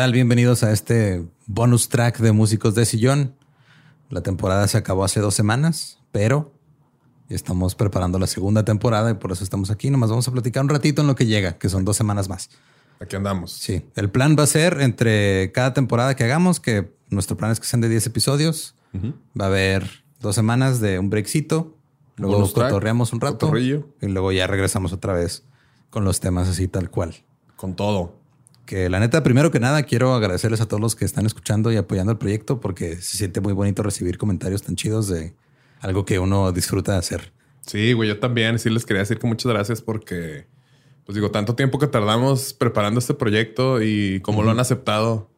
Tal? 0.00 0.12
Bienvenidos 0.12 0.62
a 0.62 0.72
este 0.72 1.26
bonus 1.46 1.90
track 1.90 2.20
de 2.20 2.32
Músicos 2.32 2.74
de 2.74 2.86
Sillón. 2.86 3.34
La 4.08 4.22
temporada 4.22 4.66
se 4.66 4.78
acabó 4.78 5.04
hace 5.04 5.20
dos 5.20 5.34
semanas, 5.34 5.98
pero 6.10 6.54
estamos 7.28 7.74
preparando 7.74 8.18
la 8.18 8.26
segunda 8.26 8.64
temporada 8.64 9.10
y 9.10 9.14
por 9.14 9.30
eso 9.30 9.44
estamos 9.44 9.70
aquí. 9.70 9.90
Nomás 9.90 10.08
vamos 10.08 10.26
a 10.26 10.32
platicar 10.32 10.62
un 10.62 10.70
ratito 10.70 11.02
en 11.02 11.06
lo 11.06 11.14
que 11.16 11.26
llega, 11.26 11.58
que 11.58 11.68
son 11.68 11.84
dos 11.84 11.98
semanas 11.98 12.30
más. 12.30 12.48
Aquí 12.98 13.14
andamos. 13.14 13.52
Sí, 13.52 13.84
el 13.94 14.08
plan 14.08 14.36
va 14.38 14.44
a 14.44 14.46
ser 14.46 14.80
entre 14.80 15.52
cada 15.52 15.74
temporada 15.74 16.16
que 16.16 16.24
hagamos, 16.24 16.60
que 16.60 16.94
nuestro 17.10 17.36
plan 17.36 17.50
es 17.50 17.60
que 17.60 17.66
sean 17.66 17.82
de 17.82 17.90
10 17.90 18.06
episodios. 18.06 18.76
Va 19.38 19.44
a 19.44 19.48
haber 19.48 20.02
dos 20.18 20.34
semanas 20.34 20.80
de 20.80 20.98
un 20.98 21.10
breakcito. 21.10 21.76
Luego 22.16 22.36
Bonus 22.36 22.54
track, 22.54 22.70
cotorreamos 22.70 23.12
un 23.12 23.20
rato 23.20 23.36
cotorrillo. 23.36 23.86
y 24.00 24.06
luego 24.06 24.32
ya 24.32 24.46
regresamos 24.46 24.94
otra 24.94 25.12
vez 25.12 25.44
con 25.90 26.04
los 26.04 26.20
temas 26.20 26.48
así 26.48 26.68
tal 26.68 26.88
cual. 26.88 27.16
Con 27.56 27.76
todo. 27.76 28.19
Que 28.70 28.88
la 28.88 29.00
neta, 29.00 29.24
primero 29.24 29.50
que 29.50 29.58
nada, 29.58 29.82
quiero 29.82 30.14
agradecerles 30.14 30.60
a 30.60 30.68
todos 30.68 30.80
los 30.80 30.94
que 30.94 31.04
están 31.04 31.26
escuchando 31.26 31.72
y 31.72 31.76
apoyando 31.76 32.12
el 32.12 32.18
proyecto 32.18 32.60
porque 32.60 32.94
se 33.02 33.16
siente 33.16 33.40
muy 33.40 33.52
bonito 33.52 33.82
recibir 33.82 34.16
comentarios 34.16 34.62
tan 34.62 34.76
chidos 34.76 35.08
de 35.08 35.34
algo 35.80 36.04
que 36.04 36.20
uno 36.20 36.52
disfruta 36.52 36.92
de 36.92 36.98
hacer. 36.98 37.32
Sí, 37.66 37.94
güey, 37.94 38.10
yo 38.10 38.20
también. 38.20 38.60
Sí 38.60 38.70
les 38.70 38.86
quería 38.86 39.00
decir 39.00 39.18
que 39.18 39.26
muchas 39.26 39.50
gracias 39.50 39.82
porque, 39.82 40.46
pues 41.04 41.16
digo, 41.16 41.32
tanto 41.32 41.56
tiempo 41.56 41.80
que 41.80 41.88
tardamos 41.88 42.52
preparando 42.52 43.00
este 43.00 43.12
proyecto 43.12 43.82
y 43.82 44.20
cómo 44.20 44.44
lo 44.44 44.52
han 44.52 44.60
aceptado. 44.60 45.28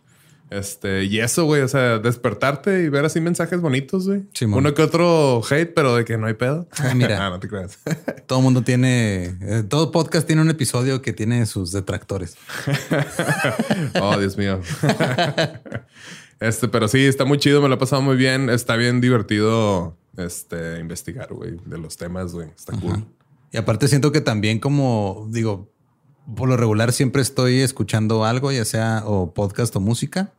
Este, 0.52 1.04
y 1.04 1.18
eso, 1.20 1.46
güey, 1.46 1.62
o 1.62 1.68
sea, 1.68 1.98
despertarte 1.98 2.82
y 2.82 2.90
ver 2.90 3.06
así 3.06 3.20
mensajes 3.20 3.60
bonitos, 3.62 4.06
güey. 4.06 4.24
Simón. 4.34 4.58
Uno 4.58 4.74
que 4.74 4.82
otro 4.82 5.40
hate, 5.50 5.72
pero 5.74 5.96
de 5.96 6.04
que 6.04 6.18
no 6.18 6.26
hay 6.26 6.34
pedo. 6.34 6.68
Ah, 6.78 6.92
mira. 6.94 7.18
Ah, 7.22 7.30
no 7.30 7.38
te 7.38 7.48
creas. 7.48 7.78
Todo 8.26 8.40
mundo 8.40 8.62
tiene, 8.62 9.36
eh, 9.42 9.62
todo 9.68 9.92
podcast 9.92 10.26
tiene 10.26 10.42
un 10.42 10.50
episodio 10.50 11.02
que 11.02 11.12
tiene 11.12 11.46
sus 11.46 11.70
detractores. 11.70 12.36
oh, 14.00 14.18
Dios 14.18 14.36
mío. 14.36 14.60
este, 16.40 16.68
pero 16.68 16.88
sí, 16.88 17.04
está 17.04 17.24
muy 17.24 17.38
chido, 17.38 17.62
me 17.62 17.68
lo 17.68 17.76
he 17.76 17.78
pasado 17.78 18.02
muy 18.02 18.16
bien. 18.16 18.50
Está 18.50 18.74
bien 18.76 19.00
divertido 19.00 19.96
este, 20.16 20.80
investigar, 20.80 21.32
güey, 21.32 21.58
de 21.64 21.78
los 21.78 21.96
temas, 21.96 22.32
güey. 22.32 22.48
Está 22.48 22.72
cool. 22.78 23.06
Y 23.52 23.56
aparte 23.56 23.86
siento 23.86 24.10
que 24.10 24.20
también 24.20 24.58
como 24.58 25.28
digo, 25.30 25.70
por 26.34 26.48
lo 26.48 26.56
regular 26.56 26.92
siempre 26.92 27.22
estoy 27.22 27.60
escuchando 27.60 28.24
algo, 28.24 28.50
ya 28.50 28.64
sea 28.64 29.04
o 29.06 29.32
podcast 29.32 29.76
o 29.76 29.80
música. 29.80 30.32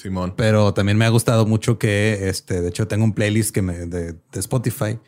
Simón. 0.00 0.34
Pero 0.36 0.72
también 0.74 0.96
me 0.98 1.04
ha 1.04 1.08
gustado 1.10 1.46
mucho 1.46 1.78
que, 1.78 2.28
este, 2.28 2.60
de 2.60 2.68
hecho, 2.68 2.88
tengo 2.88 3.04
un 3.04 3.12
playlist 3.12 3.54
que 3.54 3.62
me, 3.62 3.86
de, 3.86 4.12
de 4.12 4.40
Spotify 4.40 4.98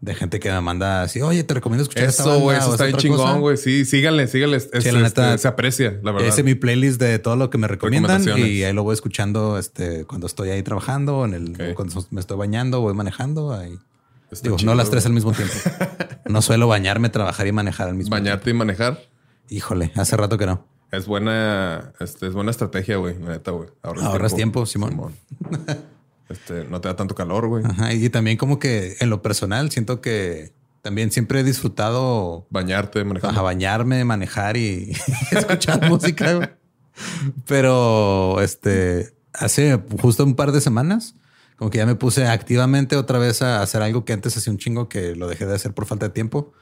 de 0.00 0.14
gente 0.14 0.40
que 0.40 0.50
me 0.50 0.60
manda 0.62 1.02
así, 1.02 1.20
oye, 1.20 1.44
te 1.44 1.52
recomiendo 1.52 1.82
escuchar 1.82 2.04
esta 2.04 2.22
Eso, 2.22 2.30
banda 2.30 2.44
güey, 2.44 2.56
eso 2.56 2.72
está 2.72 2.86
esta 2.86 2.96
bien 2.96 2.96
otra 2.96 3.08
cosa". 3.10 3.24
chingón, 3.28 3.40
güey. 3.42 3.56
Sí, 3.58 3.84
síganle, 3.84 4.26
síganle. 4.28 4.56
Es- 4.56 4.70
Sí, 4.80 4.90
la 4.90 5.00
neta, 5.00 5.28
este, 5.30 5.42
se 5.42 5.48
aprecia, 5.48 6.00
la 6.02 6.12
verdad. 6.12 6.28
Ese 6.28 6.40
es 6.40 6.44
mi 6.44 6.54
playlist 6.54 6.98
de 7.00 7.18
todo 7.18 7.36
lo 7.36 7.50
que 7.50 7.58
me 7.58 7.68
recomiendan 7.68 8.22
y 8.38 8.62
ahí 8.62 8.72
lo 8.72 8.82
voy 8.82 8.94
escuchando 8.94 9.58
este, 9.58 10.06
cuando 10.06 10.26
estoy 10.26 10.50
ahí 10.50 10.62
trabajando, 10.62 11.24
en 11.26 11.34
el, 11.34 11.74
cuando 11.74 12.02
me 12.10 12.20
estoy 12.20 12.38
bañando, 12.38 12.80
voy 12.80 12.94
manejando. 12.94 13.52
Ahí. 13.52 13.78
Digo, 14.42 14.56
no 14.64 14.74
las 14.74 14.90
tres 14.90 15.04
al 15.06 15.12
mismo 15.12 15.32
tiempo. 15.32 15.54
no 16.26 16.40
suelo 16.40 16.66
bañarme, 16.66 17.10
trabajar 17.10 17.46
y 17.46 17.52
manejar 17.52 17.88
al 17.88 17.94
mismo 17.94 18.12
Bañarte 18.12 18.50
y 18.50 18.54
manejar 18.54 18.96
tiempo. 18.96 19.10
Híjole, 19.50 19.92
hace 19.96 20.16
rato 20.16 20.38
que 20.38 20.46
no. 20.46 20.66
Es 20.92 21.06
buena, 21.06 21.92
este, 22.00 22.26
es 22.26 22.32
buena 22.34 22.50
estrategia, 22.50 22.96
güey. 22.96 23.18
la 23.18 23.30
Neta, 23.30 23.50
güey. 23.52 23.68
Ahorras, 23.82 24.04
Ahorras 24.04 24.34
tiempo, 24.34 24.66
Simón. 24.66 25.14
Este, 26.28 26.64
no 26.64 26.80
te 26.80 26.88
da 26.88 26.96
tanto 26.96 27.14
calor, 27.14 27.48
güey. 27.48 27.64
Ajá, 27.64 27.92
y 27.92 28.08
también 28.10 28.36
como 28.36 28.58
que 28.58 28.96
en 29.00 29.10
lo 29.10 29.20
personal 29.22 29.70
siento 29.70 30.00
que 30.00 30.52
también 30.82 31.10
siempre 31.10 31.40
he 31.40 31.44
disfrutado 31.44 32.46
Bañarte, 32.50 33.04
manejar. 33.04 33.30
Ajá, 33.30 33.42
bañarme, 33.42 34.04
manejar 34.04 34.56
y 34.56 34.92
escuchar 35.32 35.88
música. 35.88 36.34
güey. 36.34 36.48
Pero 37.46 38.40
este 38.40 39.12
hace 39.32 39.80
justo 40.00 40.24
un 40.24 40.34
par 40.34 40.52
de 40.52 40.60
semanas, 40.60 41.14
como 41.56 41.70
que 41.70 41.78
ya 41.78 41.86
me 41.86 41.94
puse 41.94 42.26
activamente 42.26 42.96
otra 42.96 43.18
vez 43.18 43.42
a 43.42 43.62
hacer 43.62 43.82
algo 43.82 44.04
que 44.04 44.12
antes 44.12 44.36
hacía 44.36 44.52
un 44.52 44.58
chingo 44.58 44.88
que 44.88 45.14
lo 45.14 45.28
dejé 45.28 45.46
de 45.46 45.54
hacer 45.54 45.72
por 45.72 45.86
falta 45.86 46.06
de 46.06 46.12
tiempo, 46.12 46.52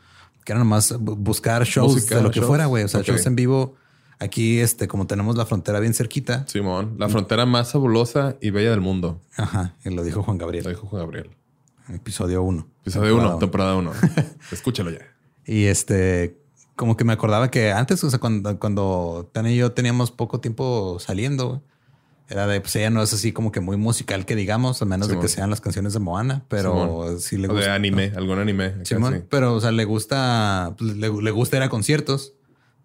que 0.44 0.52
era 0.52 0.58
nomás 0.58 0.92
bu- 0.94 1.16
buscar 1.16 1.64
shows 1.64 1.94
Música, 1.94 2.16
de 2.16 2.22
lo 2.22 2.30
que 2.30 2.40
shows. 2.40 2.48
fuera, 2.48 2.66
güey. 2.66 2.84
O 2.84 2.88
sea, 2.88 3.02
shows 3.02 3.24
en 3.26 3.36
vivo. 3.36 3.76
Aquí, 4.20 4.58
este, 4.60 4.88
como 4.88 5.06
tenemos 5.06 5.36
la 5.36 5.46
frontera 5.46 5.78
bien 5.80 5.94
cerquita. 5.94 6.44
Simón, 6.48 6.96
la 6.98 7.08
frontera 7.08 7.46
más 7.46 7.72
fabulosa 7.72 8.36
y 8.40 8.50
bella 8.50 8.70
del 8.70 8.80
mundo. 8.80 9.20
Ajá, 9.36 9.76
y 9.84 9.90
lo 9.90 10.02
dijo 10.02 10.22
Juan 10.22 10.38
Gabriel. 10.38 10.64
Lo 10.64 10.70
dijo 10.70 10.86
Juan 10.86 11.02
Gabriel. 11.02 11.30
Episodio 11.88 12.42
1. 12.42 12.66
Episodio 12.82 13.16
1, 13.16 13.38
temporada 13.38 13.76
1. 13.76 13.92
Escúchalo 14.52 14.90
ya. 14.90 15.00
Y 15.46 15.64
este, 15.64 16.36
como 16.74 16.96
que 16.96 17.04
me 17.04 17.12
acordaba 17.12 17.50
que 17.50 17.72
antes, 17.72 18.02
o 18.04 18.10
sea, 18.10 18.18
cuando, 18.18 18.58
cuando 18.58 19.30
Tania 19.32 19.52
y 19.52 19.56
yo 19.56 19.72
teníamos 19.72 20.10
poco 20.10 20.40
tiempo 20.40 20.98
saliendo, 21.00 21.62
era 22.28 22.46
de, 22.46 22.60
pues 22.60 22.76
ella 22.76 22.90
no 22.90 23.02
es 23.02 23.12
así 23.14 23.32
como 23.32 23.52
que 23.52 23.60
muy 23.60 23.76
musical 23.78 24.26
que 24.26 24.36
digamos, 24.36 24.82
a 24.82 24.84
menos 24.84 25.08
de 25.08 25.18
que 25.18 25.28
sean 25.28 25.48
las 25.48 25.62
canciones 25.62 25.94
de 25.94 25.98
Moana, 25.98 26.44
pero 26.48 27.18
sí 27.18 27.38
le 27.38 27.48
gusta. 27.48 27.62
O 27.62 27.64
de 27.64 27.70
anime, 27.70 28.12
algún 28.14 28.38
anime. 28.38 28.84
Simón, 28.84 29.26
pero 29.30 29.54
o 29.54 29.60
sea, 29.60 29.72
le 29.72 29.84
gusta, 29.86 30.74
pues, 30.76 30.96
le, 30.96 31.08
gusta 31.08 31.56
ir 31.56 31.62
a 31.62 31.70
conciertos 31.70 32.34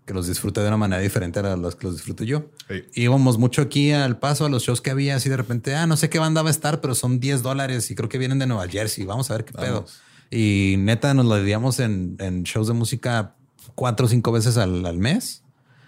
que 0.06 0.14
los 0.14 0.28
disfrute 0.28 0.62
de 0.62 0.68
una 0.68 0.78
manera 0.78 1.02
diferente 1.02 1.40
a 1.40 1.56
los 1.56 1.76
que 1.76 1.88
los 1.88 1.96
disfruto 1.96 2.24
yo. 2.24 2.50
Íbamos 2.94 3.38
mucho 3.38 3.62
aquí 3.62 3.92
al 3.92 4.20
paso 4.20 4.46
a 4.46 4.50
los 4.50 4.64
shows 4.64 4.82
que 4.82 4.92
había, 4.92 5.16
así 5.16 5.30
de 5.30 5.38
repente, 5.38 5.76
ah, 5.76 5.88
no 5.88 5.96
sé 5.96 6.10
qué 6.10 6.20
banda 6.20 6.42
va 6.42 6.50
a 6.50 6.52
estar, 6.52 6.82
pero 6.82 6.96
son 6.96 7.20
10 7.20 7.42
dólares 7.42 7.90
y 7.90 7.96
creo 7.96 8.10
que 8.10 8.18
vienen 8.18 8.40
de 8.40 8.48
Nueva 8.48 8.68
Jersey. 8.68 9.06
Vamos 9.06 9.32
a 9.32 9.36
ver 9.36 9.46
qué 9.46 9.54
pedo. 9.54 9.86
Y 10.30 10.76
neta, 10.80 11.14
nos 11.14 11.26
lo 11.26 11.38
diríamos 11.38 11.80
en, 11.80 12.18
en, 12.20 12.44
shows 12.44 12.68
de 12.68 12.74
música 12.74 13.36
cuatro 13.76 14.08
o 14.08 14.10
cinco 14.10 14.32
veces 14.32 14.58
al, 14.58 14.86
al, 14.86 14.98
mes 14.98 15.44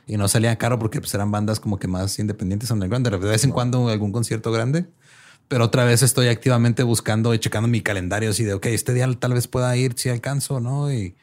y 0.07 0.17
no 0.17 0.27
salía 0.27 0.55
caro 0.57 0.77
porque 0.77 0.99
pues, 0.99 1.13
eran 1.13 1.31
bandas 1.31 1.59
como 1.59 1.79
que 1.79 1.87
más 1.87 2.17
independientes 2.19 2.69
underground. 2.69 3.07
De 3.07 3.17
vez 3.17 3.43
en 3.43 3.51
cuando 3.51 3.89
algún 3.89 4.11
concierto 4.11 4.51
grande. 4.51 4.85
Pero 5.47 5.65
otra 5.65 5.83
vez 5.83 6.01
estoy 6.01 6.27
activamente 6.27 6.81
buscando 6.81 7.33
y 7.33 7.39
checando 7.39 7.67
mi 7.67 7.81
calendario 7.81 8.31
así 8.31 8.43
de, 8.43 8.53
ok, 8.53 8.65
este 8.67 8.93
día 8.93 9.07
tal 9.19 9.33
vez 9.33 9.47
pueda 9.47 9.75
ir 9.77 9.93
si 9.95 10.09
alcanzo, 10.09 10.59
¿no? 10.59 10.91
Y 10.91 11.15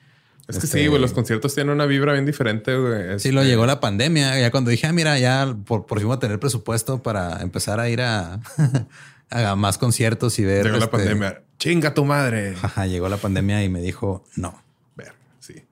es 0.56 0.60
que 0.60 0.66
sí, 0.66 0.86
güey, 0.86 1.00
los 1.00 1.10
este, 1.10 1.14
conciertos 1.14 1.54
tienen 1.54 1.72
una 1.72 1.86
vibra 1.86 2.12
bien 2.12 2.26
diferente, 2.26 2.76
güey. 2.76 3.18
Sí, 3.18 3.32
lo 3.32 3.40
este 3.40 3.50
llegó 3.50 3.66
la 3.66 3.80
pandemia. 3.80 4.38
Ya 4.38 4.50
cuando 4.50 4.70
dije, 4.70 4.86
ah, 4.86 4.92
mira, 4.92 5.18
ya 5.18 5.56
por, 5.66 5.86
por 5.86 5.98
fin 5.98 6.08
voy 6.08 6.16
a 6.16 6.20
tener 6.20 6.38
presupuesto 6.38 7.02
para 7.02 7.40
empezar 7.42 7.80
a 7.80 7.88
ir 7.88 8.00
a, 8.02 8.40
a 9.30 9.56
más 9.56 9.78
conciertos 9.78 10.38
y 10.38 10.44
ver. 10.44 10.64
Llegó 10.64 10.78
la 10.78 10.84
este, 10.84 10.96
pandemia. 10.96 11.42
Chinga 11.58 11.94
tu 11.94 12.04
madre. 12.04 12.54
Ajá, 12.62 12.86
llegó 12.86 13.08
la 13.08 13.16
pandemia 13.16 13.64
y 13.64 13.68
me 13.68 13.80
dijo 13.80 14.24
no. 14.36 14.62
Ver, 14.96 15.12
sí. 15.40 15.64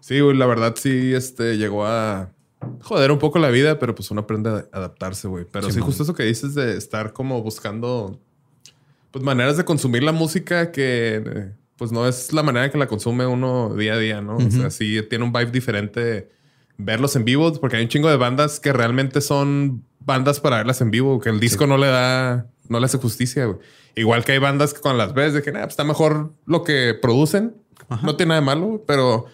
Sí, 0.00 0.20
güey, 0.20 0.36
la 0.36 0.46
verdad 0.46 0.74
sí, 0.76 1.14
este 1.14 1.56
llegó 1.56 1.86
a 1.86 2.30
joder 2.82 3.10
un 3.10 3.18
poco 3.18 3.38
la 3.38 3.50
vida, 3.50 3.78
pero 3.78 3.94
pues 3.94 4.10
uno 4.10 4.22
aprende 4.22 4.50
a 4.50 4.66
adaptarse, 4.72 5.28
güey. 5.28 5.46
Pero 5.50 5.70
sí, 5.70 5.80
justo 5.80 6.02
eso 6.02 6.14
que 6.14 6.24
dices 6.24 6.54
de 6.54 6.76
estar 6.76 7.12
como 7.12 7.42
buscando 7.42 8.20
pues 9.10 9.24
maneras 9.24 9.56
de 9.56 9.64
consumir 9.64 10.02
la 10.02 10.12
música 10.12 10.72
que 10.72 11.52
pues 11.76 11.92
no 11.92 12.06
es 12.08 12.32
la 12.32 12.42
manera 12.42 12.70
que 12.70 12.78
la 12.78 12.86
consume 12.86 13.26
uno 13.26 13.74
día 13.74 13.94
a 13.94 13.98
día, 13.98 14.20
¿no? 14.20 14.36
O 14.36 14.50
sea, 14.50 14.70
sí 14.70 15.00
tiene 15.08 15.24
un 15.24 15.32
vibe 15.32 15.50
diferente 15.50 16.30
verlos 16.78 17.16
en 17.16 17.24
vivo, 17.24 17.52
porque 17.60 17.76
hay 17.76 17.82
un 17.82 17.88
chingo 17.88 18.08
de 18.08 18.16
bandas 18.16 18.60
que 18.60 18.72
realmente 18.72 19.20
son 19.20 19.84
bandas 20.00 20.40
para 20.40 20.58
verlas 20.58 20.80
en 20.80 20.90
vivo, 20.90 21.20
que 21.20 21.28
el 21.28 21.40
disco 21.40 21.66
no 21.66 21.78
le 21.78 21.88
da, 21.88 22.46
no 22.68 22.80
le 22.80 22.86
hace 22.86 22.98
justicia, 22.98 23.46
güey. 23.46 23.58
Igual 23.94 24.24
que 24.24 24.32
hay 24.32 24.38
bandas 24.38 24.74
que 24.74 24.80
cuando 24.80 24.98
las 24.98 25.14
ves 25.14 25.32
de 25.32 25.42
que 25.42 25.52
pues 25.52 25.68
está 25.68 25.84
mejor 25.84 26.32
lo 26.44 26.64
que 26.64 26.94
producen, 27.00 27.54
no 28.02 28.16
tiene 28.16 28.30
nada 28.30 28.40
de 28.40 28.46
malo, 28.46 28.84
pero 28.86 29.26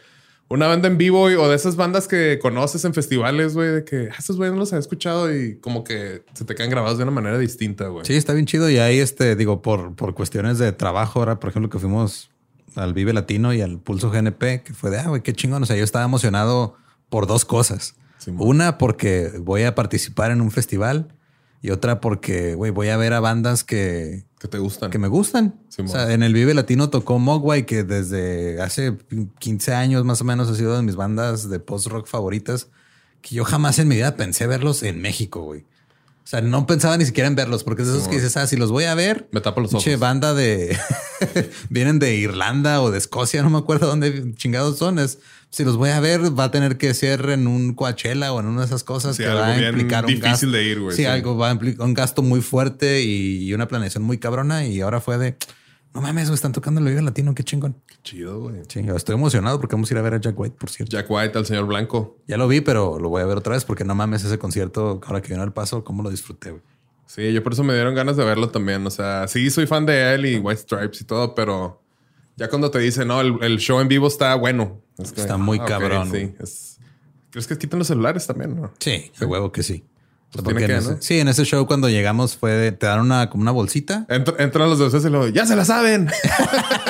una 0.48 0.66
banda 0.66 0.86
en 0.86 0.98
vivo 0.98 1.22
o 1.22 1.48
de 1.48 1.56
esas 1.56 1.76
bandas 1.76 2.06
que 2.06 2.38
conoces 2.40 2.84
en 2.84 2.94
festivales, 2.94 3.54
güey, 3.54 3.70
de 3.70 3.84
que 3.84 4.08
ah, 4.12 4.16
esos 4.18 4.36
güeyes 4.36 4.52
no 4.52 4.60
los 4.60 4.72
he 4.72 4.78
escuchado 4.78 5.34
y 5.34 5.56
como 5.56 5.82
que 5.82 6.24
se 6.34 6.44
te 6.44 6.54
quedan 6.54 6.70
grabados 6.70 6.98
de 6.98 7.04
una 7.04 7.12
manera 7.12 7.38
distinta, 7.38 7.88
güey. 7.88 8.04
Sí, 8.04 8.14
está 8.14 8.34
bien 8.34 8.46
chido. 8.46 8.68
Y 8.68 8.78
ahí, 8.78 8.98
este, 8.98 9.34
digo, 9.34 9.62
por, 9.62 9.96
por 9.96 10.14
cuestiones 10.14 10.58
de 10.58 10.72
trabajo, 10.72 11.20
ahora, 11.20 11.40
por 11.40 11.50
ejemplo, 11.50 11.70
que 11.70 11.78
fuimos 11.78 12.31
al 12.76 12.94
Vive 12.94 13.12
Latino 13.12 13.52
y 13.52 13.60
al 13.60 13.78
Pulso 13.78 14.10
GNP, 14.10 14.62
que 14.62 14.74
fue 14.74 14.90
de, 14.90 14.98
ah, 14.98 15.08
güey, 15.08 15.22
qué 15.22 15.32
chingón. 15.32 15.62
O 15.62 15.66
sea, 15.66 15.76
yo 15.76 15.84
estaba 15.84 16.04
emocionado 16.04 16.76
por 17.08 17.26
dos 17.26 17.44
cosas. 17.44 17.94
Una, 18.38 18.78
porque 18.78 19.32
voy 19.40 19.64
a 19.64 19.74
participar 19.74 20.30
en 20.30 20.40
un 20.40 20.50
festival 20.50 21.14
y 21.60 21.70
otra 21.70 22.00
porque, 22.00 22.54
güey, 22.54 22.70
voy 22.70 22.88
a 22.88 22.96
ver 22.96 23.12
a 23.12 23.20
bandas 23.20 23.64
que... 23.64 24.24
Que 24.38 24.48
te 24.48 24.58
gustan. 24.58 24.90
Que 24.90 24.98
me 24.98 25.08
gustan. 25.08 25.54
o 25.78 25.88
sea, 25.88 26.12
en 26.12 26.22
el 26.22 26.34
Vive 26.34 26.54
Latino 26.54 26.90
tocó 26.90 27.18
Mogwai, 27.20 27.64
que 27.66 27.84
desde 27.84 28.60
hace 28.60 28.96
15 29.38 29.74
años 29.74 30.04
más 30.04 30.20
o 30.20 30.24
menos 30.24 30.50
ha 30.50 30.56
sido 30.56 30.76
de 30.76 30.82
mis 30.82 30.96
bandas 30.96 31.48
de 31.48 31.60
post-rock 31.60 32.08
favoritas, 32.08 32.68
que 33.20 33.36
yo 33.36 33.44
jamás 33.44 33.78
en 33.78 33.86
mi 33.86 33.94
vida 33.94 34.16
pensé 34.16 34.48
verlos 34.48 34.82
en 34.82 35.00
México, 35.00 35.42
güey. 35.42 35.64
O 36.24 36.26
sea, 36.26 36.40
no 36.40 36.66
pensaba 36.66 36.96
ni 36.96 37.04
siquiera 37.04 37.26
en 37.26 37.34
verlos, 37.34 37.64
porque 37.64 37.82
es 37.82 37.88
esos 37.88 38.08
que 38.08 38.14
dices, 38.14 38.36
ah, 38.36 38.46
si 38.46 38.56
los 38.56 38.70
voy 38.70 38.84
a 38.84 38.94
ver, 38.94 39.28
me 39.32 39.40
tapo 39.40 39.60
los 39.60 39.72
ojos. 39.72 39.84
Che, 39.84 39.96
banda 39.96 40.34
de 40.34 40.78
vienen 41.68 41.98
de 41.98 42.14
Irlanda 42.14 42.80
o 42.80 42.90
de 42.90 42.98
Escocia, 42.98 43.42
no 43.42 43.50
me 43.50 43.58
acuerdo 43.58 43.86
dónde 43.88 44.34
chingados 44.36 44.78
son. 44.78 44.98
Es 44.98 45.18
si 45.52 45.64
los 45.64 45.76
voy 45.76 45.90
a 45.90 46.00
ver, 46.00 46.38
va 46.38 46.44
a 46.44 46.50
tener 46.50 46.78
que 46.78 46.94
ser 46.94 47.28
en 47.28 47.46
un 47.46 47.74
Coachella 47.74 48.32
o 48.32 48.40
en 48.40 48.46
una 48.46 48.60
de 48.60 48.66
esas 48.66 48.84
cosas 48.84 49.18
que 49.18 49.26
va 49.26 49.48
a 49.48 49.68
implicar 49.68 50.06
un 50.06 50.18
gasto. 50.18 50.50
de 50.50 50.64
ir, 50.64 50.80
güey. 50.80 50.96
Sí, 50.96 51.04
algo 51.04 51.36
va 51.36 51.50
a 51.50 51.52
implicar 51.52 51.84
un 51.86 51.92
gasto 51.92 52.22
muy 52.22 52.40
fuerte 52.40 53.02
y 53.02 53.52
una 53.52 53.68
planeación 53.68 54.02
muy 54.02 54.16
cabrona. 54.16 54.64
Y 54.64 54.80
ahora 54.80 55.02
fue 55.02 55.18
de 55.18 55.36
no 55.94 56.00
mames, 56.00 56.28
me 56.28 56.34
están 56.34 56.52
tocando 56.52 56.80
el 56.80 56.86
Vive 56.86 57.02
Latino, 57.02 57.34
qué 57.34 57.44
chingón. 57.44 57.76
Qué 57.86 57.96
chido, 58.02 58.40
güey. 58.40 58.62
Sí, 58.68 58.80
estoy 58.94 59.14
emocionado 59.14 59.60
porque 59.60 59.76
vamos 59.76 59.90
a 59.90 59.94
ir 59.94 59.98
a 59.98 60.02
ver 60.02 60.14
a 60.14 60.20
Jack 60.20 60.38
White, 60.38 60.56
por 60.58 60.70
cierto. 60.70 60.96
Jack 60.96 61.10
White, 61.10 61.36
al 61.36 61.44
señor 61.44 61.66
Blanco. 61.66 62.18
Ya 62.26 62.38
lo 62.38 62.48
vi, 62.48 62.60
pero 62.60 62.98
lo 62.98 63.10
voy 63.10 63.22
a 63.22 63.26
ver 63.26 63.36
otra 63.36 63.54
vez 63.54 63.64
porque 63.64 63.84
no 63.84 63.94
mames 63.94 64.24
ese 64.24 64.38
concierto, 64.38 65.00
ahora 65.04 65.20
que 65.20 65.28
vino 65.28 65.42
al 65.42 65.52
paso, 65.52 65.84
cómo 65.84 66.02
lo 66.02 66.10
disfruté, 66.10 66.50
güey. 66.50 66.62
Sí, 67.06 67.30
yo 67.32 67.42
por 67.42 67.52
eso 67.52 67.62
me 67.62 67.74
dieron 67.74 67.94
ganas 67.94 68.16
de 68.16 68.24
verlo 68.24 68.48
también. 68.48 68.86
O 68.86 68.90
sea, 68.90 69.28
sí, 69.28 69.50
soy 69.50 69.66
fan 69.66 69.84
de 69.84 70.14
él 70.14 70.24
y 70.24 70.38
White 70.38 70.62
Stripes 70.62 71.02
y 71.02 71.04
todo, 71.04 71.34
pero 71.34 71.82
ya 72.36 72.48
cuando 72.48 72.70
te 72.70 72.78
dicen, 72.78 73.08
no, 73.08 73.20
el, 73.20 73.58
show 73.58 73.80
en 73.80 73.88
vivo 73.88 74.06
está 74.06 74.34
bueno. 74.34 74.80
está 74.98 75.36
muy 75.36 75.58
ah, 75.60 75.66
cabrón. 75.66 76.10
sí, 76.10 76.34
¿Crees 77.30 77.46
que 77.46 77.58
quitan 77.58 77.78
los 77.78 77.88
celulares 77.88 78.26
también? 78.26 78.56
No? 78.56 78.72
Sí, 78.78 79.12
de 79.18 79.26
huevo 79.26 79.52
que 79.52 79.62
sí. 79.62 79.84
Pues 80.32 80.96
sí, 81.00 81.18
en 81.18 81.28
ese 81.28 81.44
show 81.44 81.66
cuando 81.66 81.90
llegamos 81.90 82.38
fue 82.38 82.72
te 82.72 82.86
dan 82.86 83.00
una 83.00 83.28
como 83.28 83.42
una 83.42 83.50
bolsita. 83.50 84.06
entran 84.08 84.70
los 84.70 84.78
dos 84.78 85.04
y 85.04 85.10
lo 85.10 85.28
ya 85.28 85.44
se 85.44 85.54
la 85.54 85.66
saben. 85.66 86.08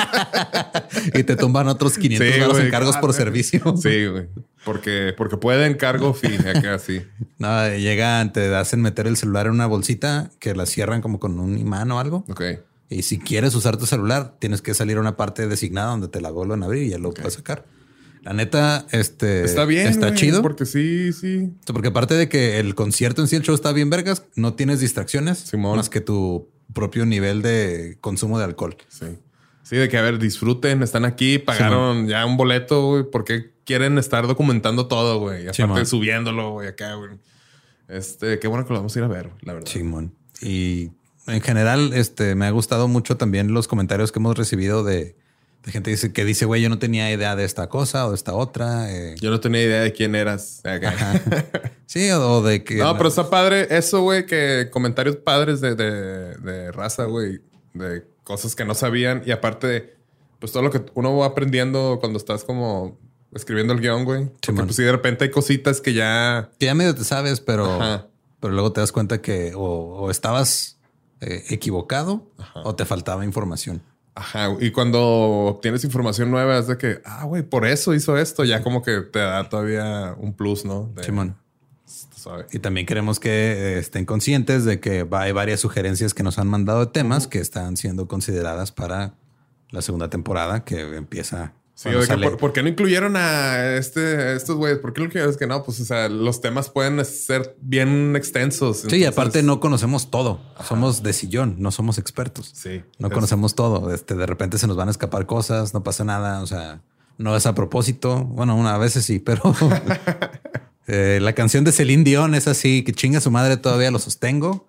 y 1.14 1.24
te 1.24 1.34
tumban 1.34 1.66
otros 1.66 1.98
500 1.98 2.56
sí, 2.56 2.62
encargos 2.62 2.96
por 2.98 3.12
servicio. 3.12 3.60
Sí, 3.76 4.06
güey. 4.06 4.28
Porque, 4.64 5.12
porque 5.16 5.36
pueden 5.38 5.74
cargo 5.74 6.14
fee 6.14 6.36
acá 6.48 6.78
sí. 6.78 7.02
No, 7.38 7.68
llegan, 7.68 8.32
te 8.32 8.54
hacen 8.54 8.80
meter 8.80 9.08
el 9.08 9.16
celular 9.16 9.46
en 9.46 9.52
una 9.54 9.66
bolsita 9.66 10.30
que 10.38 10.54
la 10.54 10.66
cierran 10.66 11.02
como 11.02 11.18
con 11.18 11.40
un 11.40 11.58
imán 11.58 11.90
o 11.90 11.98
algo. 11.98 12.24
Ok. 12.30 12.42
Y 12.90 13.02
si 13.02 13.18
quieres 13.18 13.56
usar 13.56 13.76
tu 13.76 13.86
celular, 13.86 14.34
tienes 14.38 14.62
que 14.62 14.74
salir 14.74 14.98
a 14.98 15.00
una 15.00 15.16
parte 15.16 15.48
designada 15.48 15.90
donde 15.90 16.08
te 16.08 16.20
la 16.20 16.30
vuelvan 16.30 16.62
a 16.62 16.66
abrir 16.66 16.84
y 16.84 16.90
ya 16.90 16.98
lo 16.98 17.12
puedes 17.12 17.34
sacar. 17.34 17.64
La 18.22 18.32
neta, 18.32 18.86
este 18.92 19.44
está 19.44 19.64
bien, 19.64 19.88
está 19.88 20.14
chido. 20.14 20.42
Porque 20.42 20.64
sí, 20.64 21.12
sí. 21.12 21.50
Porque 21.66 21.88
aparte 21.88 22.14
de 22.14 22.28
que 22.28 22.60
el 22.60 22.74
concierto 22.74 23.20
en 23.20 23.28
sí, 23.28 23.36
el 23.36 23.42
show 23.42 23.54
está 23.54 23.72
bien 23.72 23.90
vergas, 23.90 24.24
no 24.36 24.54
tienes 24.54 24.80
distracciones 24.80 25.52
más 25.54 25.90
que 25.90 26.00
tu 26.00 26.48
propio 26.72 27.04
nivel 27.04 27.42
de 27.42 27.98
consumo 28.00 28.38
de 28.38 28.44
alcohol. 28.44 28.76
Sí. 28.88 29.06
Sí, 29.64 29.76
de 29.76 29.88
que 29.88 29.96
a 29.96 30.02
ver, 30.02 30.18
disfruten, 30.18 30.82
están 30.82 31.04
aquí, 31.04 31.38
pagaron 31.38 32.06
ya 32.06 32.26
un 32.26 32.36
boleto, 32.36 32.88
güey, 32.88 33.04
porque 33.10 33.52
quieren 33.64 33.98
estar 33.98 34.26
documentando 34.26 34.86
todo, 34.86 35.18
güey. 35.18 35.46
Y 35.46 35.48
aparte 35.48 35.86
subiéndolo, 35.86 36.52
güey, 36.52 36.68
acá, 36.68 36.94
güey. 36.94 37.10
Este, 37.88 38.38
qué 38.38 38.48
bueno 38.48 38.64
que 38.64 38.72
lo 38.72 38.80
vamos 38.80 38.94
a 38.94 38.98
ir 38.98 39.04
a 39.04 39.08
ver, 39.08 39.30
la 39.40 39.54
verdad. 39.54 39.68
Simón. 39.68 40.14
Y 40.40 40.90
en 41.26 41.40
general, 41.40 41.92
este, 41.94 42.34
me 42.34 42.46
ha 42.46 42.50
gustado 42.50 42.88
mucho 42.88 43.16
también 43.16 43.52
los 43.52 43.68
comentarios 43.68 44.12
que 44.12 44.18
hemos 44.18 44.36
recibido 44.36 44.84
de 44.84 45.16
de 45.64 45.70
gente 45.70 45.90
dice, 45.90 46.12
que 46.12 46.24
dice, 46.24 46.44
güey, 46.44 46.60
yo 46.60 46.68
no 46.68 46.78
tenía 46.78 47.12
idea 47.12 47.36
de 47.36 47.44
esta 47.44 47.68
cosa 47.68 48.06
o 48.06 48.10
de 48.10 48.16
esta 48.16 48.34
otra. 48.34 48.92
Eh. 48.92 49.14
Yo 49.20 49.30
no 49.30 49.38
tenía 49.38 49.62
idea 49.62 49.80
de 49.82 49.92
quién 49.92 50.16
eras. 50.16 50.60
sí, 51.86 52.10
o, 52.10 52.42
de 52.42 52.64
que... 52.64 52.76
No, 52.76 52.96
pero 52.96 53.08
está 53.08 53.30
padre 53.30 53.68
eso, 53.70 54.02
güey, 54.02 54.26
que 54.26 54.68
comentarios 54.72 55.16
padres 55.16 55.60
de, 55.60 55.76
de, 55.76 56.72
raza, 56.72 57.04
güey, 57.04 57.40
de 57.74 58.04
cosas 58.24 58.56
que 58.56 58.64
no 58.64 58.74
sabían. 58.74 59.22
Y 59.24 59.30
aparte, 59.30 59.94
pues 60.40 60.50
todo 60.50 60.64
lo 60.64 60.70
que 60.72 60.84
uno 60.94 61.16
va 61.16 61.26
aprendiendo 61.26 61.98
cuando 62.00 62.18
estás 62.18 62.42
como 62.42 62.98
escribiendo 63.32 63.72
el 63.72 63.80
guion, 63.80 64.04
güey. 64.04 64.30
Porque 64.44 64.64
pues 64.64 64.76
si 64.76 64.82
de 64.82 64.90
repente 64.90 65.24
hay 65.24 65.30
cositas 65.30 65.80
que 65.80 65.94
ya... 65.94 66.50
Que 66.58 66.66
ya 66.66 66.74
medio 66.74 66.92
te 66.92 67.04
sabes, 67.04 67.38
pero, 67.38 67.78
pero 68.40 68.52
luego 68.52 68.72
te 68.72 68.80
das 68.80 68.90
cuenta 68.90 69.22
que 69.22 69.52
o, 69.54 70.10
estabas 70.10 70.80
eh, 71.20 71.44
equivocado 71.50 72.32
o 72.64 72.74
te 72.74 72.84
faltaba 72.84 73.24
información. 73.24 73.80
Ajá, 74.14 74.54
y 74.60 74.70
cuando 74.72 75.00
obtienes 75.00 75.84
información 75.84 76.30
nueva 76.30 76.58
es 76.58 76.66
de 76.66 76.76
que, 76.76 77.00
ah, 77.04 77.24
güey, 77.24 77.42
por 77.42 77.66
eso 77.66 77.94
hizo 77.94 78.18
esto, 78.18 78.44
ya 78.44 78.62
como 78.62 78.82
que 78.82 79.00
te 79.00 79.20
da 79.20 79.48
todavía 79.48 80.14
un 80.18 80.34
plus, 80.34 80.66
¿no? 80.66 80.92
Simón. 81.00 81.36
Y 82.52 82.58
también 82.58 82.86
queremos 82.86 83.18
que 83.18 83.30
eh, 83.30 83.78
estén 83.78 84.04
conscientes 84.04 84.64
de 84.64 84.80
que 84.80 85.06
hay 85.10 85.32
varias 85.32 85.60
sugerencias 85.60 86.14
que 86.14 86.22
nos 86.22 86.38
han 86.38 86.46
mandado 86.46 86.80
de 86.80 86.92
temas 86.92 87.26
que 87.26 87.40
están 87.40 87.76
siendo 87.76 88.06
consideradas 88.06 88.70
para 88.70 89.14
la 89.70 89.82
segunda 89.82 90.08
temporada 90.08 90.64
que 90.64 90.80
empieza 90.96 91.54
Sí, 91.74 91.88
por, 92.38 92.52
qué 92.52 92.62
no 92.62 92.68
incluyeron 92.68 93.16
a 93.16 93.74
este, 93.76 94.36
estos 94.36 94.56
güeyes? 94.56 94.78
¿Por 94.78 94.92
qué 94.92 95.00
lo 95.00 95.06
incluyeron? 95.06 95.30
Es 95.30 95.38
que 95.38 95.46
no, 95.46 95.64
pues, 95.64 95.80
o 95.80 95.84
sea, 95.84 96.08
los 96.08 96.40
temas 96.40 96.70
pueden 96.70 97.04
ser 97.04 97.56
bien 97.60 98.14
extensos. 98.14 98.84
Sí, 98.88 98.96
y 98.96 99.04
aparte 99.04 99.42
no 99.42 99.58
conocemos 99.58 100.10
todo. 100.10 100.40
Somos 100.64 101.02
de 101.02 101.12
sillón, 101.12 101.56
no 101.58 101.70
somos 101.72 101.98
expertos. 101.98 102.52
Sí. 102.54 102.82
No 102.98 103.10
conocemos 103.10 103.54
todo. 103.54 103.92
Este, 103.92 104.14
de 104.14 104.26
repente 104.26 104.58
se 104.58 104.66
nos 104.66 104.76
van 104.76 104.88
a 104.88 104.90
escapar 104.92 105.26
cosas, 105.26 105.74
no 105.74 105.82
pasa 105.82 106.04
nada. 106.04 106.42
O 106.42 106.46
sea, 106.46 106.82
no 107.18 107.34
es 107.36 107.46
a 107.46 107.54
propósito. 107.54 108.24
Bueno, 108.24 108.54
una 108.54 108.78
veces 108.78 109.04
sí, 109.04 109.18
pero 109.18 109.42
Eh, 110.86 111.20
la 111.22 111.32
canción 111.34 111.64
de 111.64 111.72
Celine 111.72 112.04
Dion 112.04 112.34
es 112.34 112.48
así, 112.48 112.82
que 112.82 112.92
chinga 112.92 113.20
su 113.20 113.30
madre, 113.30 113.56
todavía 113.56 113.90
lo 113.90 113.98
sostengo. 113.98 114.68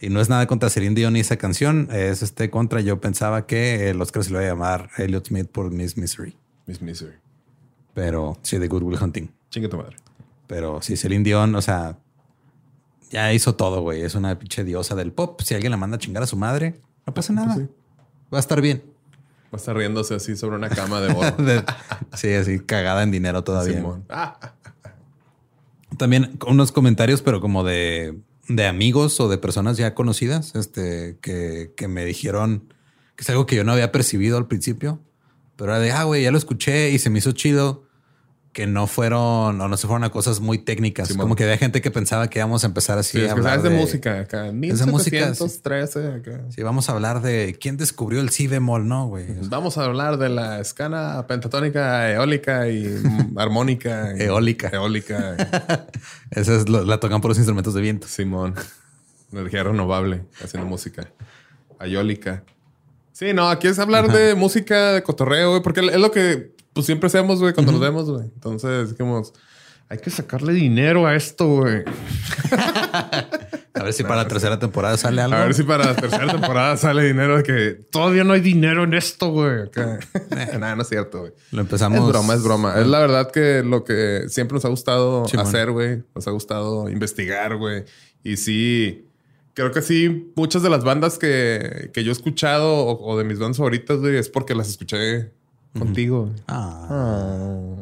Y 0.00 0.10
no 0.10 0.20
es 0.20 0.28
nada 0.28 0.46
contra 0.46 0.70
Celine 0.70 0.94
Dion 0.94 1.12
ni 1.12 1.20
esa 1.20 1.36
canción, 1.36 1.88
es 1.90 2.22
este 2.22 2.50
contra. 2.50 2.80
Yo 2.80 3.00
pensaba 3.00 3.46
que 3.46 3.90
el 3.90 4.00
Oscar 4.00 4.22
se 4.22 4.30
lo 4.30 4.40
iba 4.40 4.46
a 4.46 4.52
llamar 4.52 4.90
Elliot 4.96 5.26
Smith 5.26 5.48
por 5.48 5.70
Miss 5.72 5.96
Misery. 5.96 6.36
Miss 6.66 6.80
Misery. 6.80 7.16
Pero 7.94 8.38
sí, 8.42 8.58
de 8.58 8.68
Good 8.68 8.82
Will 8.82 9.02
Hunting. 9.02 9.28
Chinga 9.50 9.68
tu 9.68 9.76
madre. 9.76 9.96
Pero 10.46 10.80
sí, 10.82 10.96
Celine 10.96 11.24
Dion, 11.24 11.54
o 11.56 11.62
sea, 11.62 11.98
ya 13.10 13.32
hizo 13.32 13.56
todo, 13.56 13.80
güey. 13.80 14.02
Es 14.02 14.14
una 14.14 14.38
pinche 14.38 14.62
diosa 14.64 14.94
del 14.94 15.12
pop. 15.12 15.40
Si 15.40 15.54
alguien 15.54 15.72
la 15.72 15.76
manda 15.76 15.96
a 15.96 15.98
chingar 15.98 16.22
a 16.22 16.26
su 16.26 16.36
madre, 16.36 16.80
no 17.06 17.14
pasa 17.14 17.32
nada. 17.32 17.54
Pues 17.54 17.66
sí. 17.66 17.72
Va 18.32 18.38
a 18.38 18.40
estar 18.40 18.60
bien. 18.60 18.82
Va 19.46 19.54
a 19.54 19.56
estar 19.56 19.76
riéndose 19.76 20.14
así 20.14 20.36
sobre 20.36 20.56
una 20.56 20.68
cama 20.68 21.00
de 21.00 21.12
oro. 21.12 21.34
Sí, 22.14 22.32
así 22.34 22.60
cagada 22.60 23.02
en 23.02 23.10
dinero 23.10 23.42
todavía. 23.44 23.76
Simón. 23.76 24.04
También 25.96 26.38
unos 26.46 26.70
comentarios, 26.70 27.22
pero 27.22 27.40
como 27.40 27.64
de, 27.64 28.18
de 28.48 28.66
amigos 28.66 29.20
o 29.20 29.28
de 29.28 29.38
personas 29.38 29.76
ya 29.76 29.94
conocidas, 29.94 30.54
este, 30.54 31.18
que, 31.20 31.72
que 31.76 31.88
me 31.88 32.04
dijeron 32.04 32.72
que 33.14 33.22
es 33.22 33.30
algo 33.30 33.46
que 33.46 33.56
yo 33.56 33.64
no 33.64 33.72
había 33.72 33.92
percibido 33.92 34.38
al 34.38 34.46
principio, 34.46 35.00
pero 35.56 35.72
era 35.72 35.80
de, 35.80 35.92
ah, 35.92 36.04
güey, 36.04 36.22
ya 36.22 36.30
lo 36.30 36.38
escuché 36.38 36.90
y 36.90 36.98
se 36.98 37.10
me 37.10 37.18
hizo 37.18 37.32
chido 37.32 37.87
que 38.52 38.66
no 38.66 38.86
fueron 38.88 39.60
o 39.60 39.68
no 39.68 39.76
se 39.76 39.86
fueron 39.86 40.02
a 40.04 40.10
cosas 40.10 40.40
muy 40.40 40.58
técnicas. 40.58 41.12
Como 41.14 41.36
que 41.36 41.44
había 41.44 41.58
gente 41.58 41.80
que 41.80 41.90
pensaba 41.92 42.28
que 42.28 42.38
íbamos 42.40 42.64
a 42.64 42.66
empezar 42.66 42.98
así 42.98 43.12
sí, 43.12 43.18
a 43.18 43.20
es 43.20 43.26
que 43.26 43.32
hablar 43.38 43.56
sabes 43.58 43.70
de, 43.70 43.78
música 43.78 44.18
acá. 44.20 44.42
de 44.44 44.52
música. 44.52 45.16
1713 45.28 46.08
acá. 46.14 46.40
Sí, 46.50 46.62
vamos 46.62 46.88
a 46.88 46.92
hablar 46.92 47.20
de 47.22 47.56
quién 47.60 47.76
descubrió 47.76 48.20
el 48.20 48.30
si 48.30 48.46
bemol, 48.48 48.88
¿no, 48.88 49.06
güey? 49.06 49.26
Vamos 49.42 49.78
a 49.78 49.84
hablar 49.84 50.16
de 50.18 50.28
la 50.30 50.58
escala 50.60 51.24
pentatónica, 51.28 52.10
eólica 52.10 52.68
y 52.68 53.00
armónica. 53.36 54.14
y- 54.18 54.22
Eólica. 54.22 54.70
Eólica. 54.72 55.36
Esa 56.30 56.56
es 56.56 56.68
lo- 56.68 56.84
la 56.84 56.98
tocan 56.98 57.20
por 57.20 57.30
los 57.30 57.38
instrumentos 57.38 57.74
de 57.74 57.80
viento. 57.80 58.08
Simón. 58.08 58.54
Energía 59.32 59.62
renovable, 59.62 60.22
haciendo 60.42 60.66
música. 60.68 61.08
Ayólica. 61.78 62.42
Sí, 63.12 63.32
no, 63.34 63.48
aquí 63.50 63.68
es 63.68 63.78
hablar 63.78 64.10
de 64.10 64.34
música, 64.34 64.92
de 64.94 65.02
cotorreo, 65.02 65.50
güey, 65.50 65.62
porque 65.62 65.80
es 65.80 65.96
lo 66.00 66.10
que 66.10 66.54
pues 66.78 66.86
siempre 66.86 67.08
hacemos, 67.08 67.40
güey, 67.40 67.52
cuando 67.52 67.72
nos 67.72 67.80
vemos, 67.80 68.08
güey. 68.08 68.22
Entonces, 68.22 68.90
dijimos, 68.90 69.32
hay 69.88 69.98
que 69.98 70.10
sacarle 70.10 70.52
dinero 70.52 71.08
a 71.08 71.16
esto, 71.16 71.44
güey. 71.48 71.82
A 73.74 73.82
ver 73.82 73.92
si 73.92 74.04
para 74.04 74.22
la 74.22 74.28
tercera 74.28 74.60
temporada 74.60 74.96
sale 74.96 75.20
algo. 75.20 75.34
A 75.36 75.40
ver 75.40 75.54
si 75.54 75.64
para 75.64 75.86
la 75.86 75.96
tercera 75.96 76.30
temporada 76.30 76.76
sale 76.76 77.02
dinero 77.02 77.38
de 77.38 77.42
que 77.42 77.70
todavía 77.90 78.22
no 78.22 78.32
hay 78.32 78.40
dinero 78.40 78.84
en 78.84 78.94
esto, 78.94 79.30
güey. 79.30 79.70
Nada, 80.56 80.76
no 80.76 80.82
es 80.82 80.88
cierto, 80.88 81.18
güey. 81.18 81.32
Lo 81.50 81.62
empezamos. 81.62 81.98
Es 81.98 82.06
broma, 82.06 82.34
es 82.34 82.42
broma. 82.44 82.78
Es 82.78 82.86
la 82.86 83.00
verdad 83.00 83.32
que 83.32 83.64
lo 83.64 83.82
que 83.82 84.26
siempre 84.28 84.54
nos 84.54 84.64
ha 84.64 84.68
gustado 84.68 85.26
Simón. 85.26 85.46
hacer, 85.48 85.72
güey. 85.72 86.04
Nos 86.14 86.28
ha 86.28 86.30
gustado 86.30 86.88
investigar, 86.88 87.56
güey. 87.56 87.86
Y 88.22 88.36
sí, 88.36 89.08
creo 89.52 89.72
que 89.72 89.82
sí, 89.82 90.32
muchas 90.36 90.62
de 90.62 90.70
las 90.70 90.84
bandas 90.84 91.18
que, 91.18 91.90
que 91.92 92.04
yo 92.04 92.12
he 92.12 92.12
escuchado 92.12 92.72
o, 92.72 93.12
o 93.12 93.18
de 93.18 93.24
mis 93.24 93.40
bandas 93.40 93.56
favoritas, 93.56 93.98
güey, 93.98 94.16
es 94.16 94.28
porque 94.28 94.54
las 94.54 94.68
escuché 94.68 95.32
contigo. 95.76 96.26
güey. 96.26 96.36
Ah. 96.48 97.74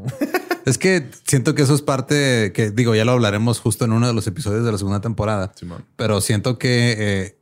Es 0.65 0.79
que 0.79 1.09
siento 1.25 1.55
que 1.55 1.63
eso 1.63 1.75
es 1.75 1.83
parte 1.83 2.53
que 2.53 2.71
digo, 2.73 2.95
ya 2.95 3.05
lo 3.05 3.13
hablaremos 3.13 3.61
justo 3.61 3.85
en 3.85 3.93
uno 3.93 4.09
de 4.09 4.13
los 4.13 4.27
episodios 4.27 4.65
de 4.65 4.73
la 4.73 4.79
segunda 4.79 5.01
temporada. 5.01 5.53
Simón. 5.55 5.85
Pero 5.95 6.21
siento 6.21 6.59
que 6.59 6.97
eh, 6.99 7.37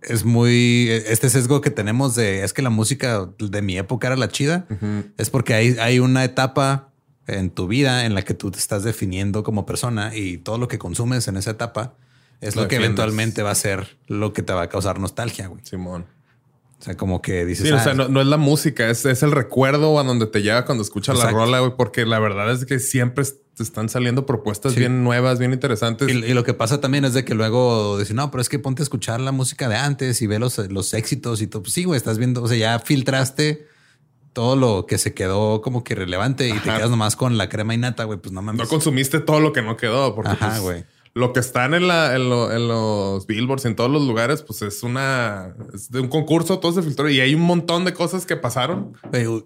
es 0.00 0.24
muy 0.24 0.88
este 0.90 1.28
sesgo 1.28 1.60
que 1.60 1.70
tenemos 1.70 2.14
de 2.14 2.44
es 2.44 2.54
que 2.54 2.62
la 2.62 2.70
música 2.70 3.28
de 3.38 3.62
mi 3.62 3.76
época 3.76 4.06
era 4.06 4.16
la 4.16 4.28
chida. 4.28 4.66
Es 5.18 5.28
porque 5.28 5.52
hay, 5.52 5.76
hay 5.78 5.98
una 5.98 6.24
etapa 6.24 6.88
en 7.26 7.50
tu 7.50 7.66
vida 7.68 8.06
en 8.06 8.14
la 8.14 8.22
que 8.22 8.34
tú 8.34 8.50
te 8.50 8.58
estás 8.58 8.82
definiendo 8.84 9.42
como 9.42 9.66
persona 9.66 10.16
y 10.16 10.38
todo 10.38 10.58
lo 10.58 10.66
que 10.66 10.78
consumes 10.78 11.28
en 11.28 11.36
esa 11.36 11.50
etapa 11.50 11.94
es 12.40 12.56
Lo 12.56 12.62
lo, 12.62 12.68
que 12.68 12.76
defiendes. 12.76 12.86
eventualmente 12.86 13.42
va 13.42 13.50
a 13.50 13.54
ser 13.54 13.96
lo 14.08 14.32
que 14.32 14.42
te 14.42 14.52
va 14.52 14.62
a 14.62 14.68
causar 14.68 14.98
nostalgia, 14.98 15.46
güey. 15.46 15.60
Simón. 15.64 16.06
O 16.82 16.84
sea, 16.84 16.96
como 16.96 17.22
que 17.22 17.46
dices, 17.46 17.64
Sí, 17.68 17.72
o 17.72 17.76
"Ah, 17.76 17.84
sea, 17.84 17.94
no, 17.94 18.08
no 18.08 18.20
es 18.20 18.26
la 18.26 18.38
música, 18.38 18.90
es, 18.90 19.04
es 19.06 19.22
el 19.22 19.30
recuerdo 19.30 20.00
a 20.00 20.02
donde 20.02 20.26
te 20.26 20.42
lleva 20.42 20.64
cuando 20.64 20.82
escuchas 20.82 21.16
la 21.16 21.30
rola, 21.30 21.60
güey, 21.60 21.74
porque 21.78 22.04
la 22.04 22.18
verdad 22.18 22.50
es 22.50 22.64
que 22.64 22.80
siempre 22.80 23.24
te 23.54 23.62
están 23.62 23.88
saliendo 23.88 24.26
propuestas 24.26 24.72
Sí. 24.72 24.80
bien 24.80 25.04
nuevas, 25.04 25.38
bien 25.38 25.52
interesantes. 25.52 26.08
Y, 26.08 26.12
y 26.12 26.34
lo 26.34 26.42
que 26.42 26.54
pasa 26.54 26.80
también 26.80 27.04
es 27.04 27.14
de 27.14 27.24
que 27.24 27.34
luego 27.36 27.98
dicen, 28.00 28.16
no, 28.16 28.32
pero 28.32 28.42
es 28.42 28.48
que 28.48 28.58
ponte 28.58 28.82
a 28.82 28.84
escuchar 28.84 29.20
la 29.20 29.30
música 29.30 29.68
de 29.68 29.76
antes 29.76 30.20
y 30.22 30.26
ve 30.26 30.40
los, 30.40 30.58
los 30.58 30.92
éxitos 30.92 31.40
y 31.40 31.46
todo. 31.46 31.62
Pues 31.62 31.72
sí, 31.72 31.84
güey, 31.84 31.96
estás 31.96 32.18
viendo, 32.18 32.42
o 32.42 32.48
sea, 32.48 32.56
ya 32.56 32.78
filtraste 32.80 33.68
todo 34.32 34.56
lo 34.56 34.86
que 34.86 34.98
se 34.98 35.14
quedó 35.14 35.60
como 35.62 35.84
que 35.84 35.94
relevante 35.94 36.48
y 36.48 36.52
te 36.54 36.60
quedas 36.62 36.90
nomás 36.90 37.14
con 37.14 37.38
la 37.38 37.48
crema 37.48 37.74
y 37.74 37.78
nata, 37.78 38.02
güey, 38.04 38.18
pues 38.18 38.32
no 38.32 38.42
mames. 38.42 38.60
No 38.60 38.66
consumiste 38.68 39.20
todo 39.20 39.38
lo 39.38 39.52
que 39.52 39.62
no 39.62 39.76
quedó. 39.76 40.14
Porque 40.16 40.30
Ajá, 40.32 40.48
pues, 40.48 40.60
güey. 40.60 40.84
Lo 41.14 41.34
que 41.34 41.40
están 41.40 41.74
en, 41.74 41.88
la, 41.88 42.16
en, 42.16 42.30
lo- 42.30 42.50
en 42.50 42.68
los 42.68 43.26
billboards, 43.26 43.66
en 43.66 43.76
todos 43.76 43.90
los 43.90 44.06
lugares, 44.06 44.42
pues 44.42 44.62
es 44.62 44.82
una 44.82 45.54
es 45.74 45.90
de 45.90 46.00
un 46.00 46.08
concurso, 46.08 46.58
todo 46.58 46.72
se 46.72 46.82
filtró 46.82 47.10
y 47.10 47.20
hay 47.20 47.34
un 47.34 47.42
montón 47.42 47.84
de 47.84 47.92
cosas 47.92 48.24
que 48.24 48.34
pasaron. 48.36 48.94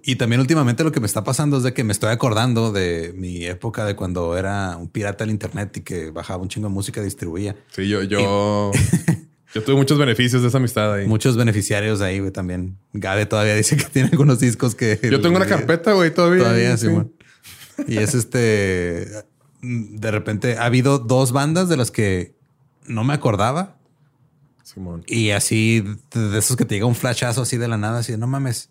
Y 0.04 0.14
también 0.14 0.40
últimamente 0.40 0.84
lo 0.84 0.92
que 0.92 1.00
me 1.00 1.06
está 1.06 1.24
pasando 1.24 1.56
es 1.56 1.64
de 1.64 1.74
que 1.74 1.82
me 1.82 1.92
estoy 1.92 2.10
acordando 2.10 2.70
de 2.70 3.12
mi 3.16 3.44
época 3.46 3.84
de 3.84 3.96
cuando 3.96 4.36
era 4.36 4.76
un 4.76 4.88
pirata 4.88 5.24
del 5.24 5.32
internet 5.32 5.76
y 5.78 5.80
que 5.80 6.10
bajaba 6.12 6.40
un 6.42 6.48
chingo 6.48 6.68
de 6.68 6.74
música 6.74 7.00
y 7.00 7.04
distribuía. 7.04 7.56
Sí, 7.72 7.88
yo, 7.88 8.02
yo, 8.04 8.70
yo 9.54 9.62
tuve 9.64 9.74
muchos 9.74 9.98
beneficios 9.98 10.42
de 10.42 10.48
esa 10.48 10.58
amistad 10.58 10.92
ahí. 10.94 11.06
Muchos 11.08 11.36
beneficiarios 11.36 12.00
ahí, 12.00 12.20
güey, 12.20 12.30
también. 12.30 12.78
Gabe 12.92 13.26
todavía 13.26 13.56
dice 13.56 13.76
que 13.76 13.84
tiene 13.86 14.08
algunos 14.12 14.38
discos 14.38 14.76
que... 14.76 15.00
Yo 15.02 15.20
tengo 15.20 15.34
una 15.36 15.46
carpeta, 15.46 15.94
güey, 15.94 16.14
todavía. 16.14 16.44
Todavía, 16.44 16.76
sí. 16.76 16.86
Simón. 16.86 17.12
Y 17.88 17.98
es 17.98 18.14
este. 18.14 19.08
De 19.98 20.10
repente 20.10 20.58
ha 20.58 20.64
habido 20.64 20.98
dos 20.98 21.32
bandas 21.32 21.68
de 21.68 21.76
las 21.76 21.90
que 21.90 22.34
no 22.86 23.02
me 23.04 23.14
acordaba. 23.14 23.76
Simón. 24.62 25.04
Y 25.06 25.30
así, 25.30 25.82
de 26.12 26.38
esos 26.38 26.56
que 26.56 26.64
te 26.64 26.74
llega 26.74 26.86
un 26.86 26.94
flashazo 26.94 27.42
así 27.42 27.56
de 27.56 27.68
la 27.68 27.76
nada, 27.76 28.00
así 28.00 28.12
de 28.12 28.18
no 28.18 28.26
mames. 28.26 28.68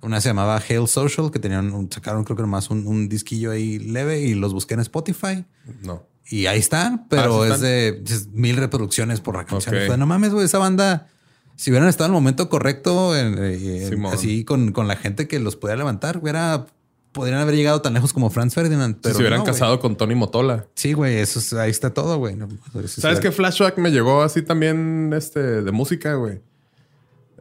Una 0.00 0.20
se 0.20 0.28
llamaba 0.28 0.56
Hail 0.68 0.86
Social, 0.86 1.30
que 1.30 1.38
tenían 1.38 1.72
un- 1.74 1.90
sacaron 1.90 2.22
creo 2.24 2.36
que 2.36 2.42
nomás 2.42 2.70
un, 2.70 2.86
un 2.86 3.08
disquillo 3.08 3.50
ahí 3.50 3.78
leve 3.78 4.20
y 4.20 4.34
los 4.34 4.52
busqué 4.54 4.74
en 4.74 4.80
Spotify. 4.80 5.44
No. 5.82 6.04
Y 6.30 6.46
ahí 6.46 6.58
están, 6.60 7.08
pero 7.08 7.42
Ah, 7.42 7.46
¿sí 7.48 7.52
es 7.54 7.60
de 7.60 8.30
mil 8.32 8.56
reproducciones 8.56 9.20
por 9.20 9.36
la 9.36 9.44
canción. 9.44 9.98
No 9.98 10.06
mames, 10.06 10.32
güey, 10.32 10.44
esa 10.44 10.58
banda, 10.58 11.08
si 11.56 11.70
hubieran 11.70 11.88
estado 11.88 12.06
en 12.06 12.12
el 12.14 12.20
momento 12.20 12.48
correcto, 12.48 13.16
en- 13.16 13.38
en- 13.42 13.88
Simón. 13.88 14.12
así 14.14 14.44
con, 14.44 14.72
con 14.72 14.86
la 14.88 14.96
gente 14.96 15.26
que 15.26 15.40
los 15.40 15.56
podía 15.56 15.74
levantar, 15.76 16.18
hubiera, 16.18 16.66
podrían 17.12 17.38
haber 17.40 17.54
llegado 17.56 17.80
tan 17.82 17.94
lejos 17.94 18.12
como 18.12 18.30
Franz 18.30 18.54
Ferdinand. 18.54 18.96
Si 18.96 19.00
Pero 19.02 19.14
se 19.14 19.20
hubieran 19.22 19.38
no, 19.40 19.44
casado 19.44 19.80
con 19.80 19.96
Tony 19.96 20.14
Motola. 20.14 20.66
Sí, 20.74 20.92
güey, 20.92 21.16
eso 21.18 21.38
es- 21.38 21.52
ahí 21.52 21.70
está 21.70 21.92
todo, 21.94 22.18
güey. 22.18 22.36
No, 22.36 22.48
¿Sabes 22.86 23.18
es- 23.18 23.20
qué 23.20 23.32
flashback 23.32 23.78
me 23.78 23.90
llegó 23.90 24.22
así 24.22 24.42
también 24.42 25.12
este, 25.16 25.40
de 25.62 25.72
música, 25.72 26.14
güey? 26.14 26.40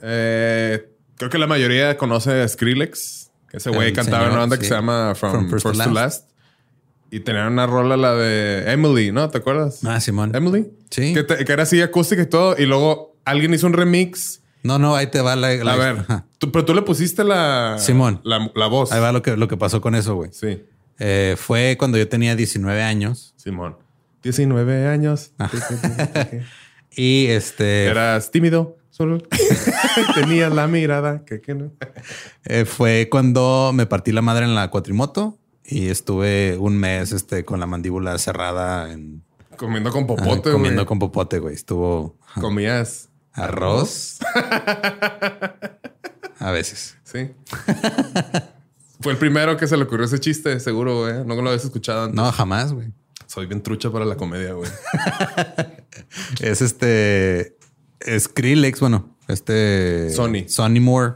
Eh, 0.01 0.89
creo 1.17 1.29
que 1.29 1.37
la 1.37 1.47
mayoría 1.47 1.97
conoce 1.97 2.41
a 2.41 2.47
Skrillex. 2.47 3.31
Ese 3.51 3.69
güey 3.69 3.93
cantaba 3.93 4.25
en 4.25 4.31
una 4.31 4.39
banda 4.41 4.57
que 4.59 4.65
se 4.65 4.73
llama 4.73 5.13
From, 5.15 5.31
From 5.31 5.49
First, 5.49 5.65
First 5.67 5.83
to 5.83 5.91
Last. 5.91 6.29
Y 7.09 7.21
tenían 7.21 7.53
una 7.53 7.65
rola, 7.65 7.95
la 7.95 8.13
de 8.15 8.69
Emily, 8.71 9.11
¿no? 9.13 9.29
¿Te 9.29 9.37
acuerdas? 9.37 9.79
Ah, 9.85 9.99
Simón. 10.01 10.35
Emily. 10.35 10.67
Sí. 10.91 11.13
Que, 11.13 11.23
te- 11.23 11.45
que 11.45 11.51
era 11.53 11.63
así 11.63 11.81
acústica 11.81 12.21
y 12.21 12.25
todo. 12.25 12.55
Y 12.57 12.65
luego 12.65 13.15
alguien 13.23 13.53
hizo 13.53 13.65
un 13.65 13.73
remix. 13.73 14.41
No, 14.63 14.79
no, 14.79 14.95
ahí 14.95 15.07
te 15.07 15.21
va 15.21 15.35
la. 15.35 15.53
la- 15.55 15.73
a 15.73 15.75
ver, 15.75 16.05
tú- 16.39 16.51
pero 16.51 16.65
tú 16.65 16.73
le 16.73 16.81
pusiste 16.81 17.23
la, 17.23 17.75
Simón. 17.79 18.19
la, 18.23 18.51
la 18.55 18.67
voz. 18.67 18.91
Ahí 18.91 18.99
va 18.99 19.11
lo 19.11 19.21
que, 19.21 19.37
lo 19.37 19.47
que 19.47 19.55
pasó 19.57 19.79
con 19.81 19.95
eso, 19.95 20.15
güey. 20.15 20.31
Sí, 20.33 20.63
Eh, 20.99 21.35
fue 21.37 21.75
cuando 21.77 21.97
yo 21.97 22.07
tenía 22.09 22.35
19 22.35 22.81
años 22.81 23.33
Simón. 23.37 23.77
19 24.23 24.87
años. 24.87 25.31
Ah. 25.39 25.49
y 26.91 27.27
este 27.27 27.85
Eras 27.85 28.31
tímido. 28.31 28.77
Solo 28.89 29.19
tenías 30.15 30.51
la 30.53 30.67
mirada 30.67 31.23
que, 31.23 31.39
que 31.39 31.53
no. 31.53 31.71
eh, 32.45 32.65
fue 32.65 33.07
cuando 33.11 33.71
me 33.73 33.85
partí 33.85 34.11
la 34.11 34.23
madre 34.23 34.45
en 34.45 34.55
la 34.55 34.71
cuatrimoto 34.71 35.37
y 35.63 35.89
estuve 35.89 36.57
un 36.57 36.77
mes 36.77 37.11
este, 37.11 37.45
con 37.45 37.59
la 37.59 37.67
mandíbula 37.67 38.17
cerrada 38.17 38.91
en 38.91 39.21
Comiendo 39.55 39.91
con 39.91 40.07
popote, 40.07 40.51
comiendo 40.51 40.81
güey. 40.81 40.85
con 40.87 40.97
popote, 40.99 41.37
güey. 41.39 41.53
Estuvo 41.53 42.15
Comías 42.41 43.09
arroz. 43.37 44.19
A 46.39 46.51
veces. 46.51 46.97
Sí. 47.03 47.31
Fue 49.01 49.11
el 49.13 49.17
primero 49.17 49.57
que 49.57 49.67
se 49.67 49.75
le 49.77 49.83
ocurrió 49.83 50.05
ese 50.05 50.19
chiste, 50.19 50.59
seguro, 50.59 50.99
güey. 51.01 51.13
No 51.25 51.35
lo 51.35 51.49
habías 51.49 51.65
escuchado 51.65 52.03
antes. 52.05 52.15
No, 52.15 52.31
jamás, 52.31 52.73
güey. 52.73 52.89
Soy 53.25 53.45
bien 53.45 53.61
trucha 53.61 53.91
para 53.91 54.05
la 54.05 54.15
comedia, 54.15 54.53
güey. 54.53 54.69
Es 56.41 56.61
este 56.61 57.57
Skrillex, 58.19 58.79
bueno, 58.79 59.15
este 59.27 60.11
Sony. 60.11 60.47
Sonny 60.47 60.79
Moore 60.79 61.15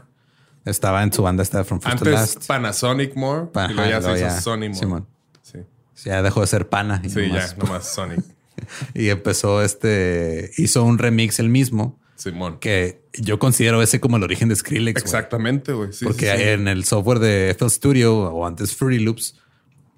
estaba 0.64 1.02
en 1.04 1.12
su 1.12 1.22
banda 1.22 1.42
esta 1.44 1.62
From 1.64 1.80
First 1.80 1.98
to 1.98 2.04
Antes 2.04 2.12
Last. 2.36 2.46
Panasonic 2.48 3.14
More. 3.16 3.46
Pa- 3.46 3.70
y 3.70 3.74
luego 3.74 3.90
ya 3.90 4.02
se 4.02 4.08
hizo 4.12 4.18
ya, 4.20 4.40
Sony 4.40 4.56
More. 4.58 4.74
Simón. 4.74 5.06
Sí. 5.42 5.58
Ya 6.04 6.20
dejó 6.22 6.40
de 6.40 6.46
ser 6.48 6.68
pana. 6.68 7.00
y 7.04 7.08
Sí, 7.10 7.20
nomás- 7.20 7.50
ya, 7.52 7.56
nomás 7.56 7.88
Sonic. 7.88 8.20
Y 8.94 9.08
empezó 9.08 9.62
este, 9.62 10.50
hizo 10.58 10.84
un 10.84 10.98
remix 10.98 11.38
el 11.38 11.48
mismo, 11.48 11.98
Simón. 12.22 12.58
que 12.60 13.02
yo 13.14 13.38
considero 13.38 13.82
ese 13.82 14.00
como 14.00 14.16
el 14.16 14.22
origen 14.22 14.48
de 14.48 14.56
Skrillex. 14.56 15.00
Exactamente, 15.02 15.72
güey. 15.72 15.92
Sí, 15.92 16.04
Porque 16.04 16.30
sí, 16.30 16.36
sí. 16.36 16.42
en 16.48 16.68
el 16.68 16.84
software 16.84 17.18
de 17.18 17.50
FL 17.50 17.68
Studio 17.70 18.14
o 18.16 18.46
antes 18.46 18.74
Fruity 18.76 19.02
Loops, 19.02 19.36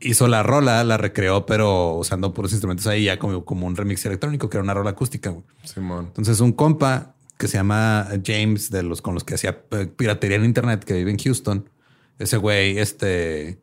hizo 0.00 0.28
la 0.28 0.42
rola, 0.42 0.84
la 0.84 0.96
recreó, 0.96 1.46
pero 1.46 1.94
usando 1.94 2.32
puros 2.34 2.52
instrumentos 2.52 2.86
ahí, 2.86 3.04
ya 3.04 3.18
como, 3.18 3.44
como 3.44 3.66
un 3.66 3.74
remix 3.76 4.04
electrónico, 4.06 4.48
que 4.50 4.56
era 4.58 4.64
una 4.64 4.74
rola 4.74 4.90
acústica. 4.90 5.30
güey. 5.30 5.44
Simón. 5.64 6.06
Entonces, 6.08 6.40
un 6.40 6.52
compa 6.52 7.14
que 7.38 7.48
se 7.48 7.56
llama 7.56 8.08
James, 8.24 8.70
de 8.70 8.82
los 8.82 9.02
con 9.02 9.14
los 9.14 9.24
que 9.24 9.34
hacía 9.34 9.62
eh, 9.72 9.86
piratería 9.86 10.36
en 10.36 10.44
internet, 10.44 10.84
que 10.84 10.94
vive 10.94 11.10
en 11.10 11.18
Houston, 11.18 11.68
ese 12.18 12.36
güey, 12.36 12.78
este 12.78 13.58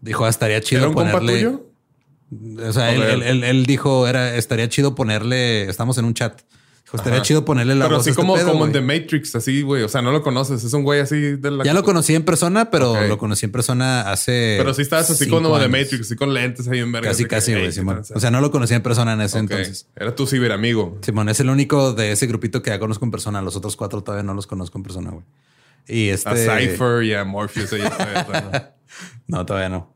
dijo, 0.00 0.24
"Ah, 0.24 0.28
estaría 0.30 0.60
chido 0.62 0.80
¿Era 0.82 0.88
un 0.88 0.94
compa 0.94 1.12
ponerle. 1.18 1.32
tuyo? 1.44 1.66
O 2.68 2.72
sea, 2.72 2.94
él- 2.94 3.22
él- 3.22 3.44
él 3.44 3.66
dijo, 3.66 4.06
era, 4.06 4.36
estaría 4.36 4.68
chido 4.68 4.94
ponerle, 4.94 5.68
estamos 5.68 5.98
en 5.98 6.04
un 6.04 6.14
chat. 6.14 6.40
Dijo, 6.90 6.96
estaría 6.96 7.22
chido 7.22 7.44
ponerle 7.44 7.76
la 7.76 7.84
Pero 7.84 7.98
voz 7.98 8.00
así 8.02 8.10
a 8.10 8.12
este 8.12 8.20
como, 8.20 8.34
pedo, 8.34 8.50
como 8.50 8.64
en 8.64 8.72
güey". 8.72 8.84
The 8.84 9.00
Matrix, 9.00 9.36
así, 9.36 9.62
güey. 9.62 9.84
O 9.84 9.88
sea, 9.88 10.02
no 10.02 10.10
lo 10.10 10.22
conoces. 10.22 10.64
Es 10.64 10.72
un 10.72 10.82
güey 10.82 11.00
así 11.00 11.36
de 11.36 11.50
la. 11.52 11.62
Ya 11.62 11.72
lo 11.72 11.84
conocí 11.84 12.16
en 12.16 12.24
persona, 12.24 12.70
pero 12.70 13.06
lo 13.06 13.16
conocí 13.16 13.46
en 13.46 13.52
persona 13.52 14.10
hace. 14.10 14.56
Pero 14.58 14.74
sí 14.74 14.82
estabas 14.82 15.08
así 15.08 15.28
como 15.28 15.56
The. 15.56 15.68
Matrix, 15.68 16.00
así 16.00 16.16
con 16.16 16.34
lentes 16.34 16.66
ahí 16.66 16.80
en 16.80 16.90
verga. 16.90 17.08
Casi, 17.10 17.22
así 17.22 17.28
casi, 17.28 17.52
güey, 17.52 17.66
¿qué 17.66 17.72
Simón. 17.72 18.02
O 18.12 18.18
sea, 18.18 18.32
no 18.32 18.40
lo 18.40 18.50
conocí 18.50 18.74
en 18.74 18.82
persona 18.82 19.12
en 19.12 19.20
ese 19.20 19.38
entonces. 19.38 19.86
Era 19.94 20.14
tu 20.14 20.26
ciberamigo. 20.26 20.98
Simón 21.02 21.28
es 21.28 21.38
el 21.38 21.48
único 21.48 21.92
de 21.92 22.10
ese 22.10 22.26
grupito 22.26 22.60
que 22.62 22.70
ya 22.70 22.80
conozco 22.80 23.04
en 23.04 23.12
persona. 23.12 23.40
Los 23.40 23.54
otros 23.54 23.76
cuatro 23.76 24.02
todavía 24.02 24.24
no 24.24 24.34
los 24.34 24.48
conozco 24.48 24.78
en 24.78 24.82
persona, 24.82 25.10
güey. 25.10 25.24
Y 25.86 26.08
este. 26.08 26.50
A 26.50 26.58
Cypher 26.58 27.04
y 27.04 27.14
a 27.14 27.24
Morpheus. 27.24 27.70
¿no? 27.72 28.62
No, 29.28 29.46
todavía 29.46 29.68
no. 29.68 29.94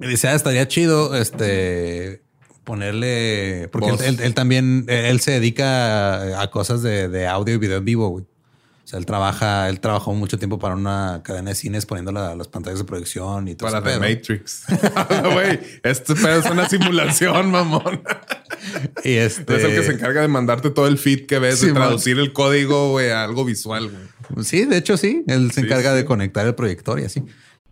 Y 0.00 0.06
dice, 0.06 0.28
ah, 0.28 0.34
estaría 0.34 0.68
chido 0.68 1.14
este 1.14 2.22
ponerle. 2.70 3.68
Porque 3.72 3.90
él, 3.90 3.96
él- 4.04 4.20
él 4.20 4.34
también 4.34 4.84
él 4.88 5.20
se 5.20 5.32
dedica 5.32 6.40
a, 6.40 6.50
cosas 6.50 6.82
de, 6.82 7.08
de 7.08 7.26
audio 7.26 7.54
y 7.54 7.58
video 7.58 7.78
en 7.78 7.84
vivo, 7.84 8.08
güey. 8.08 8.24
O 8.24 8.88
sea, 8.90 8.98
él 8.98 9.06
trabaja, 9.06 9.68
él 9.68 9.78
trabajó 9.78 10.14
mucho 10.14 10.36
tiempo 10.38 10.58
para 10.58 10.74
una 10.74 11.20
cadena 11.24 11.50
de 11.50 11.54
cines 11.54 11.86
poniendo 11.86 12.10
la- 12.12 12.34
las 12.34 12.48
pantallas 12.48 12.78
de 12.80 12.84
proyección 12.84 13.46
y 13.48 13.54
todo 13.54 13.70
Para 13.70 13.78
ese 13.90 13.98
The 13.98 14.04
pedo. 14.04 14.16
Matrix. 14.16 14.64
Güey, 15.32 15.60
este 15.84 16.14
pedo 16.14 16.40
es 16.40 16.50
una 16.50 16.68
simulación, 16.68 17.50
mamón. 17.56 18.02
Y 19.04 19.12
este. 19.14 19.56
Es 19.56 19.64
el 19.64 19.74
que 19.74 19.82
se 19.84 19.92
encarga 19.92 20.20
de 20.22 20.28
mandarte 20.28 20.70
todo 20.70 20.86
el 20.86 20.98
feed 20.98 21.26
que 21.26 21.38
ves, 21.38 21.58
Sí, 21.60 21.66
de 21.66 21.72
man. 21.72 21.82
traducir 21.84 22.18
el 22.18 22.32
código, 22.32 22.90
güey, 22.90 23.10
a 23.10 23.22
algo 23.24 23.44
visual, 23.44 23.90
güey. 23.90 24.44
Sí, 24.44 24.64
de 24.64 24.76
hecho, 24.76 24.96
sí. 24.96 25.24
Él 25.28 25.50
se 25.52 25.60
Sí, 25.60 25.66
encarga 25.66 25.90
sí. 25.90 25.96
de 25.98 26.04
conectar 26.04 26.46
el 26.46 26.54
proyector 26.54 26.98
y 27.00 27.04
así. 27.04 27.22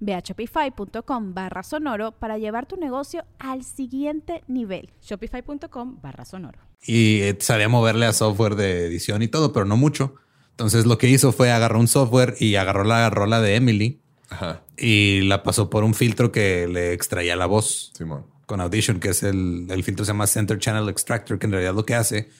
Ve 0.00 0.14
a 0.14 0.20
shopify.com 0.20 1.34
barra 1.34 1.62
sonoro 1.62 2.12
para 2.12 2.38
llevar 2.38 2.66
tu 2.66 2.76
negocio 2.76 3.24
al 3.38 3.64
siguiente 3.64 4.42
nivel. 4.48 4.90
Shopify.com 5.02 5.98
barra 6.02 6.24
sonoro. 6.24 6.58
Y 6.84 7.20
eh, 7.20 7.36
sabía 7.40 7.68
moverle 7.68 8.06
a 8.06 8.12
software 8.12 8.56
de 8.56 8.86
edición 8.86 9.22
y 9.22 9.28
todo, 9.28 9.52
pero 9.52 9.64
no 9.64 9.76
mucho. 9.76 10.14
Entonces 10.50 10.86
lo 10.86 10.98
que 10.98 11.08
hizo 11.08 11.32
fue 11.32 11.50
agarró 11.50 11.78
un 11.80 11.88
software 11.88 12.34
y 12.38 12.56
agarró 12.56 12.84
la 12.84 13.08
rola 13.10 13.40
de 13.40 13.56
Emily 13.56 14.00
Ajá, 14.28 14.62
y 14.76 15.22
la 15.22 15.42
pasó 15.42 15.70
por 15.70 15.84
un 15.84 15.94
filtro 15.94 16.32
que 16.32 16.66
le 16.68 16.92
extraía 16.92 17.36
la 17.36 17.46
voz 17.46 17.92
Simón. 17.94 18.26
con 18.46 18.60
Audition, 18.60 19.00
que 19.00 19.10
es 19.10 19.22
el, 19.22 19.66
el 19.70 19.84
filtro 19.84 20.04
se 20.04 20.10
llama 20.12 20.26
Center 20.26 20.58
Channel 20.58 20.88
Extractor, 20.88 21.38
que 21.38 21.46
en 21.46 21.52
realidad 21.52 21.74
lo 21.74 21.84
que 21.84 21.94
hace 21.94 22.30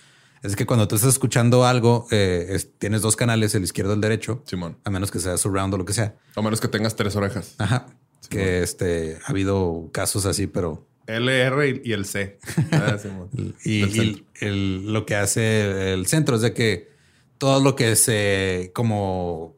es 0.42 0.56
que 0.56 0.66
cuando 0.66 0.88
tú 0.88 0.96
estás 0.96 1.10
escuchando 1.10 1.64
algo, 1.64 2.06
eh, 2.10 2.46
es- 2.50 2.70
tienes 2.78 3.02
dos 3.02 3.16
canales, 3.16 3.54
el 3.54 3.64
izquierdo 3.64 3.92
y 3.92 3.94
el 3.96 4.00
derecho, 4.00 4.42
Simón. 4.46 4.76
a 4.84 4.90
menos 4.90 5.10
que 5.10 5.18
sea 5.20 5.36
surround 5.38 5.74
o 5.74 5.78
lo 5.78 5.84
que 5.84 5.92
sea. 5.92 6.14
A 6.36 6.42
menos 6.42 6.60
que 6.60 6.68
tengas 6.68 6.96
tres 6.96 7.14
orejas. 7.16 7.54
Ajá. 7.58 7.86
que 8.28 8.62
este 8.62 9.18
ha 9.26 9.30
habido 9.30 9.90
casos 9.92 10.24
así, 10.24 10.46
pero 10.46 10.86
L, 11.06 11.30
R 11.42 11.82
y 11.84 11.92
el 11.92 12.06
C. 12.06 12.38
Ah. 12.72 12.96
Y, 13.64 14.24
el- 14.40 14.92
lo 14.92 15.04
que 15.04 15.16
hace 15.16 15.92
el 15.92 16.06
centro 16.06 16.36
es 16.36 16.42
de 16.42 16.54
que 16.54 16.88
todo 17.36 17.60
lo 17.62 17.74
que 17.76 17.94
se 17.96 18.70
como 18.74 19.54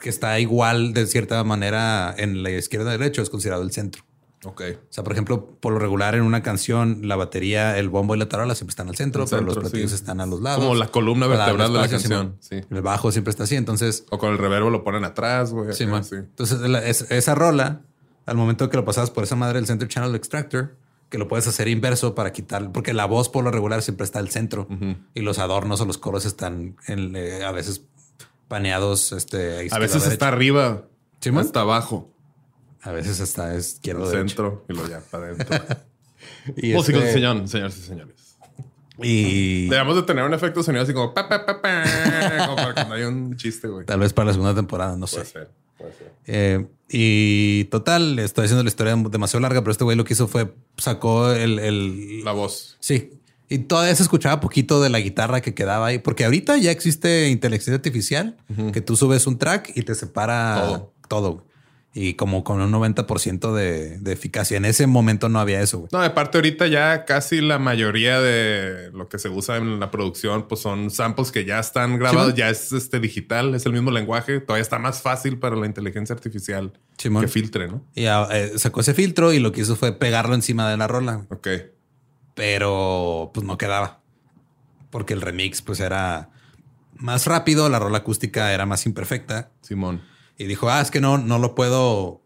que 0.00 0.08
está 0.08 0.38
igual 0.40 0.94
de 0.94 1.06
cierta 1.06 1.42
manera 1.44 2.14
en 2.16 2.42
la 2.42 2.50
izquierda 2.52 2.94
y 2.94 2.98
derecho 2.98 3.20
es 3.20 3.28
considerado 3.30 3.62
el 3.64 3.72
centro. 3.72 4.02
Ok. 4.44 4.62
O 4.72 4.92
sea, 4.92 5.02
por 5.02 5.12
ejemplo, 5.12 5.46
por 5.60 5.72
lo 5.72 5.78
regular 5.80 6.14
en 6.14 6.22
una 6.22 6.42
canción, 6.42 7.00
la 7.08 7.16
batería, 7.16 7.76
el 7.78 7.88
bombo 7.88 8.14
y 8.14 8.18
la 8.18 8.28
tarola 8.28 8.54
siempre 8.54 8.70
están 8.72 8.88
al 8.88 8.94
centro, 8.96 9.24
pero 9.28 9.42
los 9.42 9.58
platillos 9.58 9.90
sí. 9.90 9.96
están 9.96 10.20
a 10.20 10.26
los 10.26 10.40
lados. 10.40 10.60
Como 10.62 10.76
la 10.76 10.88
columna 10.88 11.26
vertebral 11.26 11.72
de 11.72 11.78
la 11.80 11.88
canción. 11.88 12.36
Sí. 12.40 12.60
El 12.70 12.82
bajo 12.82 13.10
siempre 13.10 13.30
está 13.32 13.42
así. 13.44 13.56
Entonces, 13.56 14.04
O 14.10 14.18
con 14.18 14.30
el 14.30 14.38
reverbo 14.38 14.70
lo 14.70 14.84
ponen 14.84 15.04
atrás, 15.04 15.52
güey. 15.52 15.72
Sí, 15.72 15.84
acá, 15.84 15.92
man. 15.92 16.04
sí. 16.04 16.14
Entonces, 16.16 16.60
la- 16.60 16.84
es- 16.86 17.10
esa 17.10 17.34
rola, 17.34 17.80
al 18.26 18.36
momento 18.36 18.70
que 18.70 18.76
lo 18.76 18.84
pasas 18.84 19.10
por 19.10 19.24
esa 19.24 19.34
madre 19.34 19.58
del 19.58 19.66
Center 19.66 19.88
Channel 19.88 20.14
Extractor, 20.14 20.76
que 21.08 21.18
lo 21.18 21.26
puedes 21.26 21.48
hacer 21.48 21.66
inverso 21.68 22.14
para 22.14 22.32
quitar, 22.32 22.70
porque 22.70 22.92
la 22.92 23.06
voz 23.06 23.28
por 23.30 23.42
lo 23.42 23.50
regular 23.50 23.82
siempre 23.82 24.04
está 24.04 24.18
al 24.20 24.28
centro 24.28 24.68
y 25.14 25.22
los 25.22 25.38
adornos 25.38 25.80
o 25.80 25.84
los 25.86 25.98
coros 25.98 26.26
están 26.26 26.76
en, 26.86 27.16
eh, 27.16 27.42
a 27.44 27.50
veces 27.50 27.82
paneados. 28.46 29.12
Este, 29.12 29.68
A 29.72 29.78
veces 29.78 30.06
está 30.06 30.28
arriba, 30.28 30.84
Sí, 31.20 31.30
man. 31.32 31.44
hasta 31.44 31.60
abajo, 31.62 32.10
a 32.82 32.92
veces 32.92 33.20
está 33.20 33.54
izquierdo, 33.56 34.04
al 34.04 34.10
derecho. 34.10 34.28
centro 34.28 34.64
y 34.68 34.72
luego 34.72 34.88
ya 34.88 35.00
para 35.10 35.26
adentro. 35.26 35.58
Y, 36.56 36.72
Músicos 36.72 37.02
este, 37.02 37.06
de 37.06 37.12
señor, 37.12 37.48
señores 37.48 37.76
y 37.78 37.82
señores. 37.82 38.14
y 39.00 39.68
Debemos 39.68 39.96
de 39.96 40.02
tener 40.02 40.24
un 40.24 40.34
efecto 40.34 40.62
sonido 40.62 40.82
así 40.82 40.92
como 40.92 41.14
pa, 41.14 41.28
pa, 41.28 41.44
pa, 41.46 41.62
pa, 41.62 41.84
como 42.46 42.56
para 42.56 42.74
cuando 42.74 42.94
hay 42.94 43.02
un 43.02 43.36
chiste, 43.36 43.68
güey. 43.68 43.86
tal 43.86 44.00
vez 44.00 44.12
para 44.12 44.26
la 44.26 44.32
segunda 44.32 44.54
temporada, 44.54 44.96
no 44.96 45.06
sé. 45.06 45.16
Puede 45.16 45.26
ser, 45.30 45.48
puede 45.76 45.92
ser. 45.92 46.12
Eh, 46.26 46.66
y 46.88 47.64
total, 47.64 48.18
estoy 48.18 48.46
haciendo 48.46 48.64
la 48.64 48.68
historia 48.68 48.96
demasiado 48.96 49.40
larga, 49.40 49.60
pero 49.60 49.72
este 49.72 49.84
güey 49.84 49.96
lo 49.96 50.04
que 50.04 50.14
hizo 50.14 50.26
fue 50.26 50.52
sacó 50.76 51.30
el, 51.30 51.58
el, 51.58 52.24
La 52.24 52.32
voz. 52.32 52.76
Sí. 52.80 53.12
Y 53.50 53.58
todavía 53.58 53.94
se 53.94 54.02
escuchaba 54.02 54.40
poquito 54.40 54.82
de 54.82 54.90
la 54.90 54.98
guitarra 55.00 55.40
que 55.40 55.54
quedaba 55.54 55.86
ahí, 55.86 55.98
porque 55.98 56.24
ahorita 56.24 56.56
ya 56.58 56.70
existe 56.70 57.28
inteligencia 57.28 57.74
artificial 57.74 58.36
que 58.72 58.80
tú 58.80 58.96
subes 58.96 59.26
un 59.26 59.38
track 59.38 59.72
y 59.74 59.82
te 59.82 59.94
separa 59.94 60.62
Todo. 60.66 60.92
todo. 61.08 61.44
Y 62.00 62.14
como 62.14 62.44
con 62.44 62.60
un 62.60 62.70
90% 62.70 63.52
de, 63.52 63.98
de 63.98 64.12
eficacia. 64.12 64.56
En 64.56 64.64
ese 64.64 64.86
momento 64.86 65.28
no 65.28 65.40
había 65.40 65.60
eso, 65.60 65.78
güey. 65.78 65.88
No, 65.92 66.00
aparte 66.00 66.38
ahorita 66.38 66.68
ya 66.68 67.04
casi 67.04 67.40
la 67.40 67.58
mayoría 67.58 68.20
de 68.20 68.92
lo 68.92 69.08
que 69.08 69.18
se 69.18 69.28
usa 69.28 69.56
en 69.56 69.80
la 69.80 69.90
producción 69.90 70.46
pues 70.46 70.60
son 70.60 70.92
samples 70.92 71.32
que 71.32 71.44
ya 71.44 71.58
están 71.58 71.98
grabados, 71.98 72.34
ya 72.36 72.50
es 72.50 72.72
este 72.72 73.00
digital, 73.00 73.52
es 73.56 73.66
el 73.66 73.72
mismo 73.72 73.90
lenguaje, 73.90 74.38
todavía 74.38 74.62
está 74.62 74.78
más 74.78 75.02
fácil 75.02 75.40
para 75.40 75.56
la 75.56 75.66
inteligencia 75.66 76.14
artificial 76.14 76.72
Simón. 76.98 77.22
que 77.22 77.28
filtre, 77.28 77.66
¿no? 77.66 77.82
Y 77.96 78.06
ah, 78.06 78.28
eh, 78.30 78.52
sacó 78.58 78.80
ese 78.80 78.94
filtro 78.94 79.32
y 79.32 79.40
lo 79.40 79.50
que 79.50 79.62
hizo 79.62 79.74
fue 79.74 79.92
pegarlo 79.92 80.36
encima 80.36 80.70
de 80.70 80.76
la 80.76 80.86
rola, 80.86 81.26
Ok. 81.30 81.48
pero 82.34 83.30
pues 83.34 83.44
no 83.44 83.58
quedaba. 83.58 84.00
Porque 84.90 85.14
el 85.14 85.20
remix 85.20 85.62
pues 85.62 85.80
era 85.80 86.30
más 86.94 87.26
rápido, 87.26 87.68
la 87.68 87.80
rola 87.80 87.98
acústica 87.98 88.52
era 88.52 88.66
más 88.66 88.86
imperfecta. 88.86 89.50
Simón. 89.62 90.00
Y 90.38 90.44
dijo, 90.46 90.70
ah, 90.70 90.80
es 90.80 90.90
que 90.90 91.00
no, 91.00 91.18
no 91.18 91.38
lo 91.38 91.54
puedo, 91.54 92.20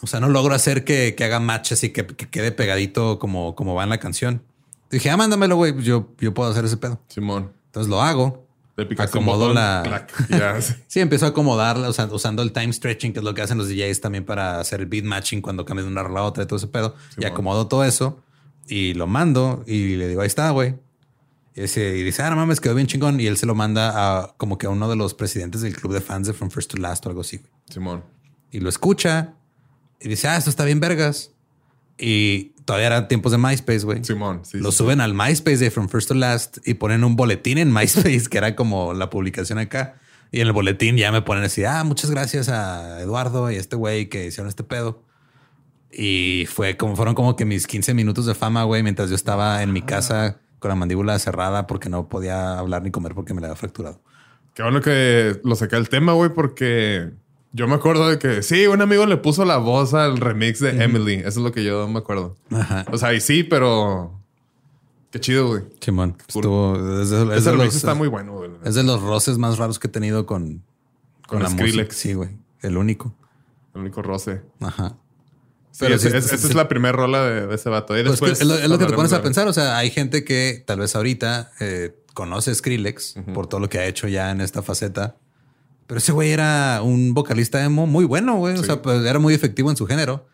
o 0.00 0.06
sea, 0.06 0.18
no 0.20 0.28
logro 0.28 0.54
hacer 0.54 0.84
que, 0.84 1.14
que 1.14 1.24
haga 1.24 1.40
match 1.40 1.72
así 1.72 1.90
que, 1.90 2.06
que 2.06 2.28
quede 2.28 2.52
pegadito 2.52 3.18
como, 3.18 3.54
como 3.54 3.74
va 3.74 3.84
en 3.84 3.90
la 3.90 3.98
canción. 3.98 4.42
Dije, 4.90 5.10
ah, 5.10 5.16
mándamelo, 5.16 5.56
güey, 5.56 5.72
pues 5.72 5.84
yo, 5.84 6.08
yo 6.18 6.34
puedo 6.34 6.50
hacer 6.50 6.64
ese 6.64 6.76
pedo. 6.78 6.98
Simón. 7.08 7.52
Entonces 7.66 7.88
lo 7.90 8.02
hago. 8.02 8.46
Le 8.76 8.88
Acomodo 8.98 9.38
botón, 9.40 9.56
la- 9.56 9.82
clac, 9.84 10.12
y 10.30 10.38
ya. 10.38 10.60
sí. 10.62 10.72
Sí, 10.88 11.00
empiezo 11.00 11.26
a 11.26 11.28
acomodarla 11.28 11.90
usa- 11.90 12.08
usando 12.10 12.42
el 12.42 12.50
time 12.52 12.72
stretching, 12.72 13.12
que 13.12 13.18
es 13.18 13.24
lo 13.24 13.34
que 13.34 13.42
hacen 13.42 13.58
los 13.58 13.68
DJs 13.68 14.00
también 14.00 14.24
para 14.24 14.58
hacer 14.58 14.80
el 14.80 14.86
beat 14.86 15.04
matching 15.04 15.42
cuando 15.42 15.66
cambias 15.66 15.84
de 15.84 15.92
una 15.92 16.02
rola 16.02 16.20
a 16.20 16.22
otra 16.24 16.44
y 16.44 16.46
todo 16.46 16.56
ese 16.56 16.66
pedo. 16.66 16.94
y 17.18 17.26
acomodo 17.26 17.66
todo 17.66 17.84
eso 17.84 18.20
y 18.68 18.94
lo 18.94 19.06
mando 19.06 19.64
y 19.66 19.96
le 19.96 20.08
digo, 20.08 20.22
ahí 20.22 20.26
está, 20.28 20.48
güey. 20.50 20.76
Y 21.54 21.62
dice, 21.62 22.22
ah, 22.22 22.30
no 22.30 22.36
mames, 22.36 22.60
quedó 22.60 22.74
bien 22.74 22.86
chingón. 22.86 23.20
Y 23.20 23.26
él 23.26 23.36
se 23.36 23.46
lo 23.46 23.54
manda 23.54 24.20
a 24.20 24.34
como 24.36 24.56
que 24.56 24.66
a 24.66 24.70
uno 24.70 24.88
de 24.88 24.96
los 24.96 25.14
presidentes 25.14 25.62
del 25.62 25.76
club 25.76 25.92
de 25.92 26.00
fans 26.00 26.26
de 26.26 26.32
From 26.32 26.50
First 26.50 26.70
to 26.70 26.76
Last 26.76 27.04
o 27.06 27.08
algo 27.08 27.22
así. 27.22 27.40
Simón. 27.68 28.04
y 28.50 28.58
lo 28.60 28.68
escucha 28.68 29.34
y 30.00 30.08
dice, 30.08 30.28
ah, 30.28 30.36
esto 30.36 30.50
está 30.50 30.64
bien 30.64 30.80
vergas. 30.80 31.32
Y 31.98 32.52
todavía 32.64 32.86
eran 32.86 33.08
tiempos 33.08 33.32
de 33.32 33.38
MySpace, 33.38 33.80
güey. 33.80 34.02
Simón, 34.04 34.40
sí. 34.44 34.58
Lo 34.58 34.70
sí, 34.70 34.78
suben 34.78 35.00
al 35.00 35.12
MySpace 35.12 35.58
de 35.58 35.70
From 35.70 35.88
First 35.88 36.08
to 36.08 36.14
Last 36.14 36.58
y 36.66 36.74
ponen 36.74 37.04
un 37.04 37.16
boletín 37.16 37.58
en 37.58 37.72
MySpace, 37.72 38.24
que 38.30 38.38
era 38.38 38.56
como 38.56 38.94
la 38.94 39.10
publicación 39.10 39.58
acá. 39.58 39.96
Y 40.32 40.40
en 40.40 40.46
el 40.46 40.52
boletín 40.52 40.96
ya 40.96 41.12
me 41.12 41.22
ponen 41.22 41.44
así, 41.44 41.64
ah, 41.64 41.82
muchas 41.84 42.10
gracias 42.10 42.48
a 42.48 43.00
Eduardo 43.00 43.50
y 43.50 43.56
a 43.56 43.60
este 43.60 43.76
güey 43.76 44.08
que 44.08 44.26
hicieron 44.26 44.48
este 44.48 44.62
pedo. 44.62 45.02
Y 45.92 46.46
fue 46.48 46.76
como, 46.76 46.94
fueron 46.94 47.14
como 47.14 47.34
que 47.34 47.44
mis 47.44 47.66
15 47.66 47.94
minutos 47.94 48.24
de 48.26 48.34
fama, 48.34 48.62
güey, 48.62 48.82
mientras 48.82 49.10
yo 49.10 49.16
estaba 49.16 49.62
en 49.62 49.72
mi 49.72 49.82
casa 49.82 50.38
con 50.60 50.68
la 50.68 50.76
mandíbula 50.76 51.18
cerrada 51.18 51.66
porque 51.66 51.88
no 51.88 52.08
podía 52.08 52.58
hablar 52.58 52.82
ni 52.82 52.90
comer 52.92 53.14
porque 53.14 53.34
me 53.34 53.40
la 53.40 53.48
había 53.48 53.56
fracturado. 53.56 54.00
Qué 54.54 54.62
bueno 54.62 54.80
que 54.80 55.40
lo 55.42 55.56
saqué 55.56 55.76
el 55.76 55.88
tema, 55.88 56.12
güey, 56.12 56.32
porque 56.32 57.10
yo 57.52 57.66
me 57.66 57.74
acuerdo 57.74 58.08
de 58.08 58.18
que 58.18 58.42
sí, 58.42 58.66
un 58.68 58.80
amigo 58.82 59.06
le 59.06 59.16
puso 59.16 59.44
la 59.44 59.56
voz 59.56 59.94
al 59.94 60.18
remix 60.18 60.60
de 60.60 60.84
Emily. 60.84 61.14
Eso 61.14 61.28
es 61.28 61.36
lo 61.38 61.50
que 61.52 61.64
yo 61.64 61.88
me 61.88 61.98
acuerdo. 61.98 62.36
Ajá. 62.52 62.84
O 62.92 62.98
sea, 62.98 63.12
y 63.14 63.20
sí, 63.20 63.42
pero 63.42 64.12
qué 65.10 65.18
chido, 65.20 65.48
güey. 65.48 65.62
Simón, 65.80 66.16
estuvo, 66.28 66.74
es 67.00 67.10
de, 67.10 67.22
es 67.34 67.38
Ese 67.40 67.50
remix 67.52 67.66
los, 67.66 67.76
está 67.76 67.94
muy 67.94 68.08
bueno, 68.08 68.34
güey. 68.36 68.50
es 68.64 68.74
de 68.74 68.82
los 68.84 69.00
roces 69.02 69.38
más 69.38 69.58
raros 69.58 69.78
que 69.78 69.86
he 69.88 69.90
tenido 69.90 70.26
con, 70.26 70.62
Con 71.26 71.42
la 71.42 71.48
Skrillex. 71.48 71.76
música. 71.76 71.94
Sí, 71.94 72.14
güey. 72.14 72.30
El 72.62 72.76
único. 72.76 73.14
El 73.74 73.80
único 73.82 74.02
roce. 74.02 74.42
Ajá. 74.60 74.96
Pero 75.78 75.98
sí, 75.98 76.10
sí, 76.10 76.16
esa 76.16 76.34
es 76.34 76.54
la 76.54 76.68
primera 76.68 76.92
rola 76.92 77.24
de, 77.24 77.46
de 77.46 77.54
ese 77.54 77.68
vato. 77.68 77.96
Y 77.98 78.02
Pues 78.02 78.12
después 78.12 78.40
es, 78.40 78.46
lo, 78.46 78.54
es 78.54 78.68
lo 78.68 78.78
que 78.78 78.86
te 78.86 78.92
pones 78.92 79.12
a 79.12 79.22
pensar. 79.22 79.48
O 79.48 79.52
sea, 79.52 79.78
hay 79.78 79.90
gente 79.90 80.24
que 80.24 80.62
tal 80.66 80.80
vez 80.80 80.94
ahorita 80.96 81.52
eh, 81.60 81.94
conoce 82.14 82.54
Skrillex 82.54 83.14
por 83.34 83.46
todo 83.46 83.60
lo 83.60 83.68
que 83.68 83.78
ha 83.78 83.86
hecho 83.86 84.08
ya 84.08 84.30
en 84.30 84.40
esta 84.40 84.62
faceta. 84.62 85.16
Pero 85.90 85.98
ese 85.98 86.12
güey 86.12 86.30
era 86.30 86.82
un 86.84 87.14
vocalista 87.14 87.64
emo 87.64 87.84
muy 87.84 88.04
bueno, 88.04 88.36
güey. 88.36 88.54
O 88.56 88.62
sea, 88.62 88.80
pues 88.80 89.04
era 89.04 89.18
muy 89.18 89.34
efectivo 89.34 89.70
en 89.70 89.76
su 89.76 89.86
género. 89.86 90.24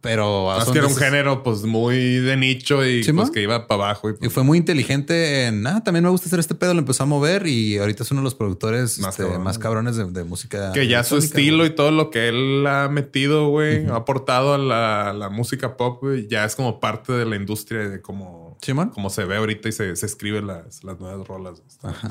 Pero 0.00 0.48
son 0.64 0.72
que 0.72 0.78
era 0.78 0.86
un 0.86 0.92
esos- 0.92 1.02
género 1.02 1.42
pues 1.42 1.62
muy 1.64 1.96
de 2.18 2.36
nicho 2.36 2.86
y 2.86 3.02
Sí, 3.02 3.12
pues 3.12 3.30
que 3.32 3.42
iba 3.42 3.66
para 3.66 3.86
abajo. 3.86 4.08
Y, 4.08 4.12
Y 4.12 4.16
pues, 4.18 4.32
fue 4.32 4.44
muy 4.44 4.56
inteligente 4.56 5.46
en, 5.46 5.66
ah, 5.66 5.82
también 5.82 6.04
me 6.04 6.10
gusta 6.10 6.28
hacer 6.28 6.38
este 6.38 6.54
pedo. 6.54 6.74
Lo 6.74 6.78
empezó 6.78 7.02
a 7.02 7.06
mover 7.06 7.48
y 7.48 7.76
ahorita 7.78 8.04
es 8.04 8.10
uno 8.12 8.20
de 8.20 8.24
los 8.24 8.36
productores 8.36 9.00
Más 9.00 9.10
este, 9.10 9.24
cabrones. 9.24 9.44
más 9.44 9.58
cabrones 9.58 9.96
de, 9.96 10.04
de 10.04 10.22
música. 10.22 10.70
que 10.72 10.86
ya 10.86 11.02
su 11.02 11.16
estilo 11.16 11.58
güey. 11.58 11.70
y 11.70 11.74
todo 11.74 11.90
lo 11.90 12.10
que 12.10 12.28
él 12.28 12.64
ha 12.68 12.88
metido, 12.88 13.48
güey, 13.48 13.86
ha 13.86 13.96
aportado 13.96 14.54
a 14.54 14.58
la, 14.58 15.12
la 15.12 15.28
música 15.28 15.76
pop, 15.76 15.98
güey, 16.02 16.28
ya 16.28 16.44
es 16.44 16.54
como 16.54 16.78
parte 16.78 17.12
de 17.12 17.26
la 17.26 17.34
industria 17.34 17.88
de 17.88 18.00
cómo, 18.00 18.56
cómo 18.94 19.10
se 19.10 19.24
ve 19.24 19.36
ahorita 19.38 19.68
y 19.68 19.72
se, 19.72 19.96
se 19.96 20.06
escriben 20.06 20.46
las, 20.46 20.84
las 20.84 21.00
nuevas 21.00 21.26
rolas. 21.26 21.60
Ajá. 21.82 22.10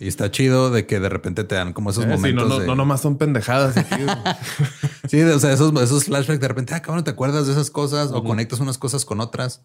Y 0.00 0.06
está 0.08 0.30
chido 0.30 0.70
de 0.70 0.86
que 0.86 1.00
de 1.00 1.08
repente 1.08 1.42
te 1.44 1.56
dan 1.56 1.72
como 1.72 1.90
esos 1.90 2.04
Eh, 2.04 2.08
sí, 2.08 2.12
momentos. 2.14 2.48
no, 2.48 2.54
no, 2.54 2.60
de- 2.60 2.66
no 2.66 2.74
nomás 2.76 3.00
son 3.00 3.18
pendejadas. 3.18 3.76
aquí. 3.76 3.96
Sí, 5.08 5.22
o 5.22 5.38
sea, 5.40 5.52
esos, 5.54 5.72
esos 5.82 6.04
flashbacks 6.04 6.38
de 6.40 6.48
repente, 6.48 6.74
ah, 6.74 6.82
cabrón, 6.82 7.02
te 7.02 7.10
acuerdas 7.10 7.46
de 7.46 7.52
esas 7.52 7.70
cosas 7.70 8.10
o 8.12 8.22
conectas 8.22 8.60
unas 8.60 8.76
cosas 8.76 9.04
con 9.06 9.20
otras. 9.20 9.62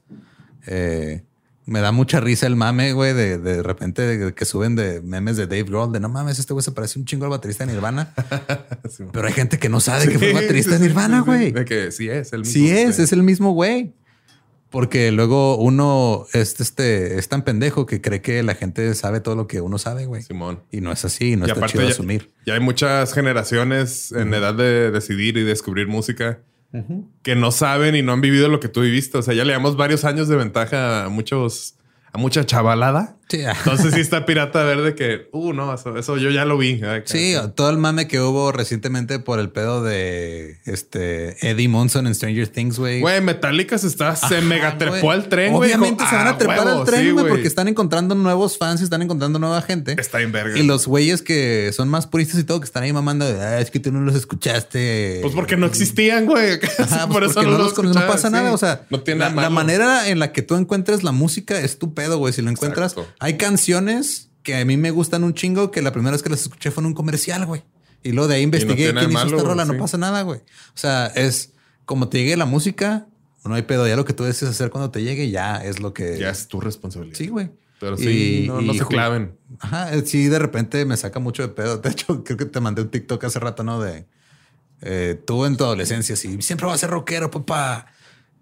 Eh, 0.65 1.24
me 1.65 1.82
da 1.82 1.91
mucha 1.91 2.19
risa 2.22 2.48
el 2.48 2.56
mame, 2.56 2.93
güey, 2.93 3.13
de, 3.13 3.38
de 3.38 3.62
repente 3.63 4.02
de 4.02 4.34
que 4.34 4.46
suben 4.46 4.76
de 4.76 5.02
memes 5.02 5.36
de 5.38 5.46
Dave 5.48 5.63
Grohl, 5.63 5.91
de 5.91 6.00
no 6.00 6.08
mames, 6.10 6.39
este 6.39 6.54
güey 6.54 6.63
se 6.63 6.72
parece 6.72 6.98
un 7.00 7.06
chingo 7.06 7.26
al 7.26 7.32
baterista 7.32 7.65
de 7.65 7.74
Nirvana. 7.74 8.13
Sí, 8.89 9.04
Pero 9.12 9.28
hay 9.28 9.34
gente 9.34 9.60
que 9.60 9.69
no 9.69 9.80
sabe 9.80 10.08
que 10.08 10.17
fue 10.19 10.30
Sí, 10.30 10.34
baterista 10.34 10.72
sí, 10.72 10.78
de 10.78 10.78
sí, 10.78 10.84
Nirvana, 10.88 11.17
sí, 11.17 11.24
sí. 11.24 11.26
güey. 11.26 11.52
De 11.52 11.65
que 11.65 11.91
sí 11.91 12.10
es 12.10 12.32
el 12.34 12.39
mismo. 12.41 12.54
Sí 12.54 12.69
es, 12.69 13.00
es 13.00 13.12
el 13.13 13.24
mismo 13.24 13.52
güey. 13.52 13.93
Porque 14.73 15.12
luego 15.12 15.55
uno 15.55 16.25
es, 16.33 16.59
este, 16.59 17.19
es 17.19 17.29
tan 17.29 17.43
pendejo 17.43 17.86
que 17.86 18.01
cree 18.01 18.23
que 18.23 18.41
la 18.41 18.55
gente 18.55 18.95
sabe 18.95 19.19
todo 19.19 19.36
lo 19.36 19.45
que 19.45 19.62
uno 19.62 19.77
sabe, 19.77 20.07
güey. 20.07 20.23
Simón. 20.23 20.63
Y 20.71 20.81
no 20.81 20.91
es 20.91 21.05
así, 21.05 21.36
no 21.36 21.45
y 21.45 21.51
está 21.51 21.59
aparte 21.59 21.73
chido 21.73 21.83
ya, 21.83 21.91
asumir. 21.91 22.31
ya 22.47 22.55
hay 22.55 22.59
muchas 22.59 23.13
generaciones 23.13 24.12
en 24.13 24.33
edad 24.33 24.55
de 24.55 24.89
decidir 24.89 25.38
y 25.38 25.43
descubrir 25.43 25.88
música 25.88 26.39
que 27.21 27.36
no 27.36 27.51
saben 27.51 27.95
y 27.95 28.01
no 28.01 28.13
han 28.13 28.21
vivido 28.21 28.49
lo 28.49 28.59
que 28.59 28.67
tú 28.67 28.81
viviste. 28.81 29.19
O 29.19 29.21
sea, 29.21 29.36
ya 29.36 29.45
le 29.45 29.53
damos 29.53 29.77
varios 29.77 30.05
años 30.05 30.27
de 30.27 30.38
ventaja 30.38 31.05
a 31.05 31.09
muchos, 31.09 31.75
a 32.12 32.17
mucha 32.17 32.43
chavalada. 32.43 33.17
Sí, 33.29 33.41
Entonces 33.57 33.93
sí 33.93 33.99
está 33.99 34.25
pirata 34.25 34.63
verde 34.63 34.95
que, 34.95 35.27
uh, 35.31 35.53
no, 35.53 35.73
eso, 35.73 35.97
eso 35.97 36.17
yo 36.17 36.29
ya 36.29 36.45
lo 36.45 36.57
vi. 36.57 36.81
Ay, 36.83 37.01
Sí, 37.05 37.36
todo 37.55 37.69
el 37.69 37.77
mame 37.77 38.07
que 38.07 38.19
hubo 38.19 38.51
recientemente 38.51 39.19
por 39.19 39.39
el 39.39 39.49
pedo 39.49 39.83
de 39.83 40.57
este 40.65 41.49
Eddie 41.49 41.67
Monson 41.67 42.07
en 42.07 42.15
Stranger 42.15 42.47
Things, 42.47 42.77
güey. 42.79 43.01
Güey, 43.01 43.21
Metallica 43.21 43.77
se 43.77 43.88
está, 43.88 44.15
se 44.15 44.38
Ajá, 44.38 44.41
mega 44.41 44.77
trepó 44.77 44.99
güey. 45.01 45.17
al 45.17 45.29
tren, 45.29 45.53
güey. 45.53 45.69
Obviamente 45.71 46.05
se 46.07 46.15
van 46.15 46.27
a 46.27 46.31
"Ah, 46.31 46.38
trepar 46.38 46.67
al 46.67 46.83
tren, 46.86 47.01
sí, 47.05 47.12
güey, 47.12 47.27
porque 47.27 47.47
están 47.47 47.67
encontrando 47.67 48.15
nuevos 48.15 48.57
fans 48.57 48.81
y 48.81 48.83
están 48.83 49.01
encontrando 49.01 49.39
nueva 49.39 49.62
gente. 49.62 49.95
Está 49.99 50.21
en 50.21 50.31
verga. 50.31 50.57
Y 50.57 50.63
los 50.63 50.88
güeyes 50.88 51.21
que 51.21 51.71
son 51.73 51.89
más 51.89 52.07
puristas 52.07 52.39
y 52.39 52.43
todo, 52.43 52.59
que 52.59 52.65
están 52.65 52.83
ahí 52.83 52.93
mamando, 52.93 53.25
de, 53.25 53.41
"Ah, 53.41 53.59
es 53.59 53.71
que 53.71 53.79
tú 53.79 53.91
no 53.91 54.01
los 54.01 54.15
escuchaste. 54.15 55.19
Pues 55.21 55.33
porque 55.33 55.57
no 55.57 55.65
existían, 55.65 56.25
güey. 56.25 56.59
Por 57.13 57.19
pues 57.19 57.31
eso 57.31 57.43
no, 57.43 57.51
no, 57.51 57.57
los 57.57 57.97
pasa 57.97 58.29
nada. 58.29 58.53
O 58.53 58.57
sea, 58.57 58.86
no 58.89 59.01
tiene 59.01 59.29
la, 59.29 59.49
manera 59.49 60.09
en 60.09 60.19
la 60.19 60.31
que 60.31 60.41
tú 60.41 60.55
encuentres 60.55 61.03
la 61.03 61.12
música 61.12 61.59
es 61.59 61.79
tu 61.79 61.93
pedo, 61.93 62.17
güey. 62.17 62.33
Si 62.33 62.41
lo 62.41 62.49
encuentras, 62.49 62.93
Exacto. 62.93 63.13
Hay 63.23 63.38
canciones 63.38 64.29
que 64.43 64.55
a 64.57 64.65
mí 64.65 64.75
me 64.75 64.91
gustan 64.91 65.23
un 65.23 65.33
chingo 65.33 65.71
que 65.71 65.81
la 65.81 65.93
primera 65.93 66.12
vez 66.12 66.21
que 66.21 66.29
las 66.29 66.41
escuché 66.41 66.71
fue 66.71 66.81
en 66.81 66.88
un 66.88 66.93
comercial, 66.93 67.45
güey. 67.45 67.63
Y 68.03 68.12
luego 68.12 68.27
de 68.27 68.36
ahí 68.36 68.41
investigué 68.41 68.75
tiene 68.75 68.99
quién 68.99 69.12
hizo 69.12 69.19
malo, 69.19 69.38
esta 69.38 69.47
rola, 69.47 69.63
no 69.63 69.77
pasa 69.77 69.97
nada, 69.97 70.23
güey. 70.23 70.39
O 70.39 70.77
sea, 70.77 71.07
es 71.07 71.53
como 71.86 72.09
te 72.09 72.17
llegue 72.17 72.36
la 72.36 72.45
música, 72.45 73.07
no 73.45 73.55
hay 73.55 73.62
pedo. 73.62 73.88
Ya 73.88 73.95
lo 73.95 74.03
que 74.03 74.12
tú 74.12 74.25
decides 74.25 74.53
hacer 74.53 74.71
cuando 74.71 74.91
te 74.91 75.01
llegue, 75.03 75.29
ya 75.29 75.63
es 75.63 75.79
lo 75.79 75.93
que. 75.93 76.17
Ya 76.19 76.31
es 76.31 76.49
tu 76.49 76.59
responsabilidad. 76.59 77.17
Sí, 77.17 77.29
güey. 77.29 77.49
Pero 77.79 77.95
sí, 77.95 78.43
Y- 78.43 78.47
no, 78.47 78.62
no 78.62 78.73
y 78.73 78.77
se 78.77 78.86
claven. 78.86 79.38
Ajá, 79.59 79.93
eh, 79.93 80.03
sí, 80.05 80.27
de 80.27 80.39
repente 80.39 80.83
me 80.83 80.97
saca 80.97 81.21
mucho 81.21 81.43
de 81.43 81.49
pedo. 81.49 81.77
De 81.81 81.91
hecho, 81.91 82.25
creo 82.25 82.38
que 82.38 82.45
te 82.45 82.59
mandé 82.59 82.81
un 82.81 82.89
TikTok 82.89 83.23
hace 83.23 83.39
rato, 83.39 83.63
¿no? 83.63 83.79
De 83.79 84.05
eh, 84.81 85.17
tú 85.25 85.45
en 85.45 85.55
tu 85.55 85.63
adolescencia, 85.63 86.17
sí, 86.17 86.41
siempre 86.41 86.67
vas 86.67 86.75
a 86.75 86.77
ser 86.79 86.89
rockero, 86.89 87.31
papá. 87.31 87.88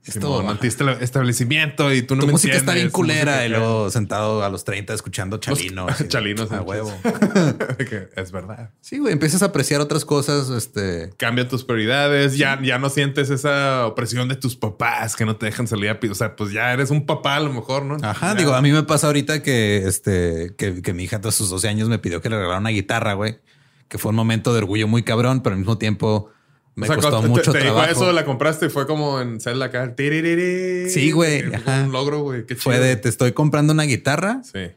Esto, 0.03 0.19
Simón, 0.39 0.45
ajá, 0.47 0.59
antiste- 0.59 1.01
establecimiento 1.01 1.93
y 1.93 2.01
tú 2.01 2.15
no 2.15 2.21
tu 2.21 2.25
me 2.27 2.31
música 2.33 2.55
está 2.55 2.73
bien 2.73 2.89
culera 2.89 3.45
y 3.45 3.49
luego 3.49 3.91
sentado 3.91 4.43
a 4.43 4.49
los 4.49 4.63
30 4.63 4.93
escuchando 4.95 5.37
chalinos. 5.39 6.07
Chalinos, 6.07 6.51
a 6.51 6.61
huevo. 6.61 6.91
Es 8.15 8.31
verdad. 8.31 8.71
Sí, 8.81 8.99
güey, 8.99 9.13
empiezas 9.13 9.41
a 9.43 9.45
apreciar 9.45 9.81
otras 9.81 10.05
cosas, 10.05 10.49
este... 10.49 11.11
Cambian 11.17 11.47
tus 11.47 11.63
prioridades, 11.63 12.37
ya, 12.37 12.59
ya 12.61 12.79
no 12.79 12.89
sientes 12.89 13.29
esa 13.29 13.85
opresión 13.87 14.27
de 14.27 14.35
tus 14.35 14.55
papás 14.55 15.15
que 15.15 15.25
no 15.25 15.35
te 15.35 15.45
dejan 15.45 15.67
salir 15.67 15.89
a 15.89 15.99
O 16.09 16.15
sea, 16.15 16.35
pues 16.35 16.51
ya 16.51 16.73
eres 16.73 16.89
un 16.91 17.05
papá 17.05 17.35
a 17.35 17.39
lo 17.39 17.53
mejor, 17.53 17.83
¿no? 17.83 17.97
Ajá, 18.01 18.29
Ya. 18.33 18.35
digo, 18.35 18.53
a 18.53 18.61
mí 18.61 18.71
me 18.71 18.83
pasa 18.83 19.07
ahorita 19.07 19.41
que, 19.43 19.87
este, 19.87 20.53
que, 20.57 20.81
que 20.81 20.93
mi 20.93 21.03
hija 21.03 21.19
a 21.23 21.31
sus 21.31 21.49
12 21.49 21.67
años 21.67 21.89
me 21.89 21.99
pidió 21.99 22.21
que 22.21 22.29
le 22.29 22.37
regalara 22.37 22.59
una 22.59 22.69
guitarra, 22.69 23.13
güey, 23.13 23.39
que 23.87 23.97
fue 23.97 24.09
un 24.09 24.15
momento 24.15 24.51
de 24.53 24.59
orgullo 24.59 24.87
muy 24.87 25.03
cabrón, 25.03 25.41
pero 25.43 25.53
al 25.53 25.59
mismo 25.59 25.77
tiempo 25.77 26.29
me 26.75 26.85
O 26.85 26.87
sea, 26.87 26.95
costó 26.95 27.21
te- 27.21 27.27
mucho 27.27 27.51
te, 27.51 27.57
dijo 27.59 27.73
trabajo. 27.73 27.91
eso, 27.91 28.11
la 28.13 28.23
compraste 28.25 28.67
y 28.67 28.69
fue 28.69 28.87
como 28.87 29.19
en 29.19 29.39
Zelda 29.41 29.65
acá. 29.67 29.93
Sí, 29.97 31.11
güey, 31.11 31.43
Fue. 31.43 31.81
Un 31.83 31.91
logro, 31.91 32.21
güey. 32.21 32.45
Qué 32.45 32.55
Fue 32.55 32.73
chido. 32.75 32.85
de, 32.85 32.95
te 32.95 33.09
estoy 33.09 33.33
comprando 33.33 33.73
una 33.73 33.83
guitarra 33.83 34.41
Sí. 34.43 34.71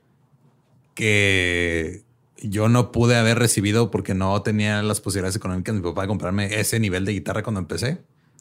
que 0.95 2.03
yo 2.43 2.69
no 2.69 2.93
pude 2.93 3.17
haber 3.17 3.39
recibido 3.39 3.91
porque 3.91 4.15
no 4.15 4.41
tenía 4.43 4.83
las 4.83 5.01
posibilidades 5.01 5.37
económicas 5.37 5.75
de 5.75 5.81
mi 5.81 5.87
papá 5.89 6.03
de 6.03 6.09
comprarme 6.09 6.59
ese 6.61 6.79
nivel 6.81 7.05
de 7.05 7.13
guitarra 7.13 7.43
cuando 7.43 7.61
empecé. 7.61 7.99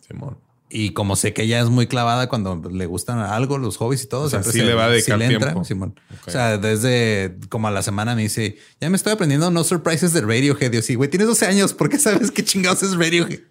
Simón. 0.08 0.38
Y 0.76 0.90
como 0.94 1.16
sé 1.16 1.34
que 1.34 1.44
ella 1.44 1.62
es 1.62 1.70
muy 1.70 1.86
clavada 1.86 2.28
cuando 2.28 2.60
le 2.68 2.88
gustan 2.88 3.20
algo, 3.20 3.60
los 3.60 3.78
hobbies 3.78 4.06
y 4.06 4.08
todo, 4.08 4.24
O 4.24 4.30
sea, 4.30 4.42
siempre 4.42 4.62
sí 4.62 4.68
le 4.68 4.74
va 4.74 4.86
a 4.86 4.90
dedicar 4.90 5.22
entra, 5.22 5.50
tiempo. 5.50 5.64
Simón. 5.64 6.00
O 6.26 6.32
sea, 6.32 6.58
desde 6.58 7.38
como 7.50 7.68
a 7.68 7.72
la 7.72 7.84
semana 7.84 8.16
me 8.16 8.24
dice, 8.24 8.58
ya 8.82 8.90
me 8.90 8.98
estoy 8.98 9.14
aprendiendo 9.14 9.52
No 9.52 9.64
Surprises 9.64 10.14
de 10.14 10.22
Radiohead. 10.22 10.72
Yo 10.72 10.82
sí, 10.82 10.96
güey, 10.96 11.12
tienes 11.12 11.28
12 11.28 11.46
años, 11.46 11.76
¿por 11.76 11.90
qué 11.90 12.00
sabes 12.00 12.32
qué 12.32 12.44
chingados 12.44 12.82
es 12.82 12.96
Radiohead? 12.96 13.42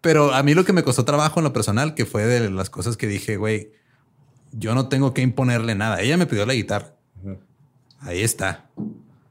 Pero 0.00 0.32
a 0.32 0.44
mí 0.44 0.54
lo 0.54 0.64
que 0.64 0.72
me 0.72 0.84
costó 0.84 1.04
trabajo 1.04 1.40
en 1.40 1.44
lo 1.44 1.52
personal, 1.52 1.96
que 1.96 2.06
fue 2.06 2.26
de 2.26 2.48
las 2.48 2.70
cosas 2.70 2.96
que 2.96 3.08
dije, 3.08 3.38
güey, 3.38 3.72
yo 4.52 4.76
no 4.76 4.88
tengo 4.88 5.12
que 5.14 5.22
imponerle 5.22 5.74
nada. 5.74 6.00
Ella 6.00 6.16
me 6.16 6.26
pidió 6.26 6.46
la 6.46 6.54
guitarra. 6.54 6.94
Ahí 7.98 8.22
está. 8.22 8.70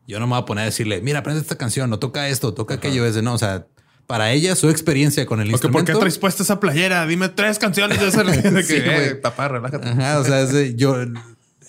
Yo 0.06 0.20
no 0.20 0.28
me 0.28 0.32
voy 0.32 0.41
a 0.41 0.46
poner 0.46 0.63
a 0.63 0.65
decirle, 0.65 1.00
mira, 1.00 1.20
aprende 1.20 1.39
esta 1.39 1.58
canción, 1.58 1.89
no 1.89 1.98
toca 1.98 2.28
esto, 2.28 2.54
toca 2.54 2.74
aquello. 2.74 3.06
Es 3.06 3.15
de 3.15 3.22
no, 3.22 3.36
o 3.36 3.38
sea, 3.38 3.67
para 4.12 4.34
ella 4.34 4.58
su 4.58 4.69
experiencia 4.69 5.26
con 5.26 5.39
el 5.39 5.50
Porque, 5.52 5.69
¿Por 5.69 5.80
instrumento. 5.80 5.93
qué 5.93 6.00
traes 6.02 6.17
puesta 6.17 6.43
esa 6.43 6.60
playera? 6.60 7.08
Dime 7.08 7.30
tres 7.30 7.58
canciones 7.60 7.97
de 7.97 8.08
de 8.52 8.56
que, 8.58 8.63
Sí, 8.63 8.74
eh, 8.76 9.15
papá, 9.15 9.47
relájate. 9.47 9.88
Ajá, 9.88 10.19
o 10.19 10.26
sea, 10.26 10.41
es 10.41 10.52
de- 10.52 10.76
yo, 10.76 10.97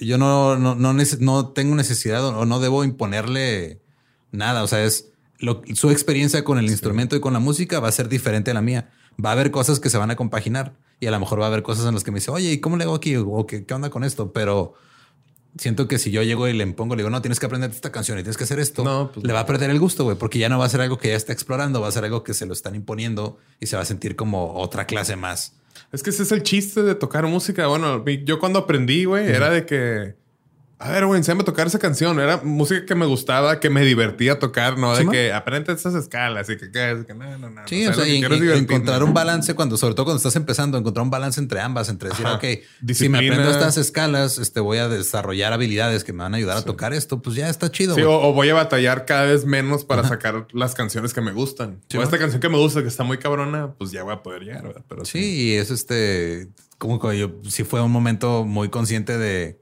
yo 0.01 0.19
no, 0.19 0.59
no, 0.59 0.75
no, 0.75 0.93
no 1.21 1.49
tengo 1.51 1.77
necesidad 1.77 2.27
o 2.27 2.45
no 2.45 2.59
debo 2.59 2.83
imponerle 2.83 3.81
nada. 4.33 4.65
O 4.65 4.67
sea, 4.67 4.83
es 4.83 5.11
lo, 5.39 5.63
su 5.75 5.93
experiencia 5.93 6.43
con 6.43 6.59
el 6.59 6.67
instrumento 6.67 7.15
y 7.15 7.21
con 7.21 7.33
la 7.33 7.39
música 7.39 7.79
va 7.79 7.87
a 7.87 7.93
ser 7.93 8.09
diferente 8.09 8.51
a 8.51 8.55
la 8.55 8.61
mía. 8.61 8.91
Va 9.25 9.29
a 9.29 9.33
haber 9.35 9.53
cosas 9.53 9.79
que 9.79 9.89
se 9.89 9.97
van 9.97 10.11
a 10.11 10.17
compaginar 10.17 10.73
y 10.99 11.07
a 11.07 11.13
lo 11.13 11.21
mejor 11.21 11.39
va 11.41 11.45
a 11.45 11.47
haber 11.47 11.63
cosas 11.63 11.87
en 11.87 11.95
las 11.95 12.03
que 12.03 12.11
me 12.11 12.17
dice, 12.19 12.33
oye, 12.33 12.51
¿y 12.51 12.59
cómo 12.59 12.77
le 12.77 12.83
hago 12.83 12.97
aquí? 12.97 13.15
O 13.15 13.47
¿qué, 13.47 13.65
qué 13.65 13.73
onda 13.73 13.89
con 13.89 14.03
esto? 14.03 14.33
Pero 14.33 14.75
siento 15.57 15.89
que 15.89 15.99
si 15.99 16.11
yo 16.11 16.23
llego 16.23 16.49
y 16.49 16.53
le 16.53 16.63
impongo, 16.63 16.97
le 16.97 17.03
digo, 17.03 17.11
no, 17.11 17.23
tienes 17.23 17.41
que 17.41 17.47
aprender 17.47 17.71
esta 17.71 17.93
canción 17.93 18.19
y 18.19 18.23
tienes 18.23 18.37
que 18.37 18.45
hacer 18.45 18.59
esto, 18.59 18.85
No, 18.85 19.11
pues 19.13 19.27
le 19.27 19.33
va 19.33 19.41
a 19.41 19.47
perder 19.47 19.71
el 19.71 19.79
gusto, 19.79 20.05
güey, 20.05 20.17
porque 20.17 20.39
ya 20.39 20.49
no 20.49 20.59
va 20.59 20.67
a 20.67 20.69
ser 20.69 20.81
algo 20.81 20.99
que 20.99 21.09
ya 21.09 21.17
está 21.17 21.33
explorando, 21.33 21.81
va 21.81 21.89
a 21.89 21.93
ser 21.93 22.05
algo 22.05 22.25
que 22.25 22.35
se 22.35 22.47
lo 22.47 22.53
están 22.53 22.75
imponiendo 22.75 23.39
y 23.61 23.67
se 23.67 23.77
va 23.77 23.83
a 23.83 23.85
sentir 23.85 24.17
como 24.17 24.55
otra 24.55 24.87
clase 24.87 25.17
más. 25.17 25.55
Es 25.93 26.03
que 26.03 26.11
ese 26.11 26.23
es 26.23 26.33
el 26.33 26.43
chiste 26.43 26.83
de 26.83 26.95
tocar 26.95 27.27
música. 27.27 27.67
Bueno, 27.67 28.05
yo 28.25 28.39
cuando 28.39 28.61
aprendí, 28.61 29.05
güey, 29.05 29.29
era 29.29 29.51
de 29.51 29.67
que 29.67 30.15
a 30.85 30.91
ver, 30.91 31.07
güey, 31.07 31.19
enséñame 31.19 31.43
a 31.43 31.45
tocar 31.45 31.67
esa 31.67 31.79
canción. 31.79 32.19
Era 32.19 32.39
música 32.43 32.85
que 32.85 32.95
me 32.95 33.07
gustaba, 33.07 33.61
que 33.61 33.71
me 33.71 33.85
divertía 33.85 34.39
tocar, 34.39 34.79
¿no? 34.79 34.93
Sí, 34.95 35.01
de 35.01 35.05
man. 35.05 35.13
que 35.13 35.33
aprende 35.33 35.73
estas 35.73 35.95
escalas 35.95 36.49
y 36.51 36.57
que, 36.57 36.71
que, 36.71 37.05
que 37.07 37.15
no, 37.15 37.39
no, 37.39 37.51
no. 37.51 37.63
Sí, 37.67 37.87
o 37.87 37.95
sea, 37.95 38.07
y- 38.07 38.23
encontrar 38.23 39.03
un 39.05 39.15
balance 39.15 39.55
cuando, 39.55 39.77
sobre 39.77 39.95
todo 39.95 40.07
cuando 40.07 40.17
estás 40.17 40.35
empezando, 40.37 40.77
encontrar 40.79 41.05
un 41.05 41.11
balance 41.11 41.41
entre 41.41 41.61
ambas, 41.61 41.89
entre 41.89 42.09
decir, 42.09 42.27
Ajá. 42.27 42.37
ok, 42.37 42.45
si 42.93 43.09
me 43.09 43.19
aprendo 43.19 43.51
estas 43.51 43.77
escalas, 43.77 44.39
este, 44.39 44.61
voy 44.61 44.79
a 44.79 44.89
desarrollar 44.89 45.53
habilidades 45.53 46.05
que 46.05 46.13
me 46.13 46.25
van 46.25 46.35
a 46.35 46.39
ayudar 46.39 46.57
a 46.57 46.63
tocar 46.63 46.93
esto, 46.93 47.23
pues 47.23 47.37
ya 47.37 47.49
está 47.49 47.71
chido. 47.71 47.95
Sí, 47.95 48.03
o, 48.03 48.11
o 48.21 48.33
voy 48.33 48.49
a 48.51 48.55
batallar 48.55 49.05
cada 49.07 49.25
vez 49.27 49.45
menos 49.45 49.85
para 49.85 50.07
sacar 50.07 50.47
las 50.53 50.75
canciones 50.75 51.15
que 51.15 51.21
me 51.21 51.33
gustan. 51.33 51.81
Sí, 51.89 51.97
o 51.97 52.01
man. 52.01 52.05
esta 52.07 52.19
canción 52.19 52.41
que 52.41 52.49
me 52.49 52.59
gusta, 52.59 52.83
que 52.83 52.89
está 52.89 53.05
muy 53.05 53.19
cabrona, 53.19 53.75
pues 53.79 53.93
ya 53.93 54.03
voy 54.03 54.15
a 54.15 54.23
poder 54.23 54.43
llegar, 54.43 54.63
¿verdad? 54.65 54.83
Pero 54.89 55.05
Sí, 55.05 55.21
y 55.21 55.53
es 55.55 55.71
este, 55.71 56.49
como 56.79 56.99
que 56.99 57.17
yo 57.19 57.31
sí 57.49 57.63
fue 57.65 57.81
un 57.81 57.93
momento 57.93 58.45
muy 58.45 58.69
consciente 58.69 59.17
de 59.17 59.62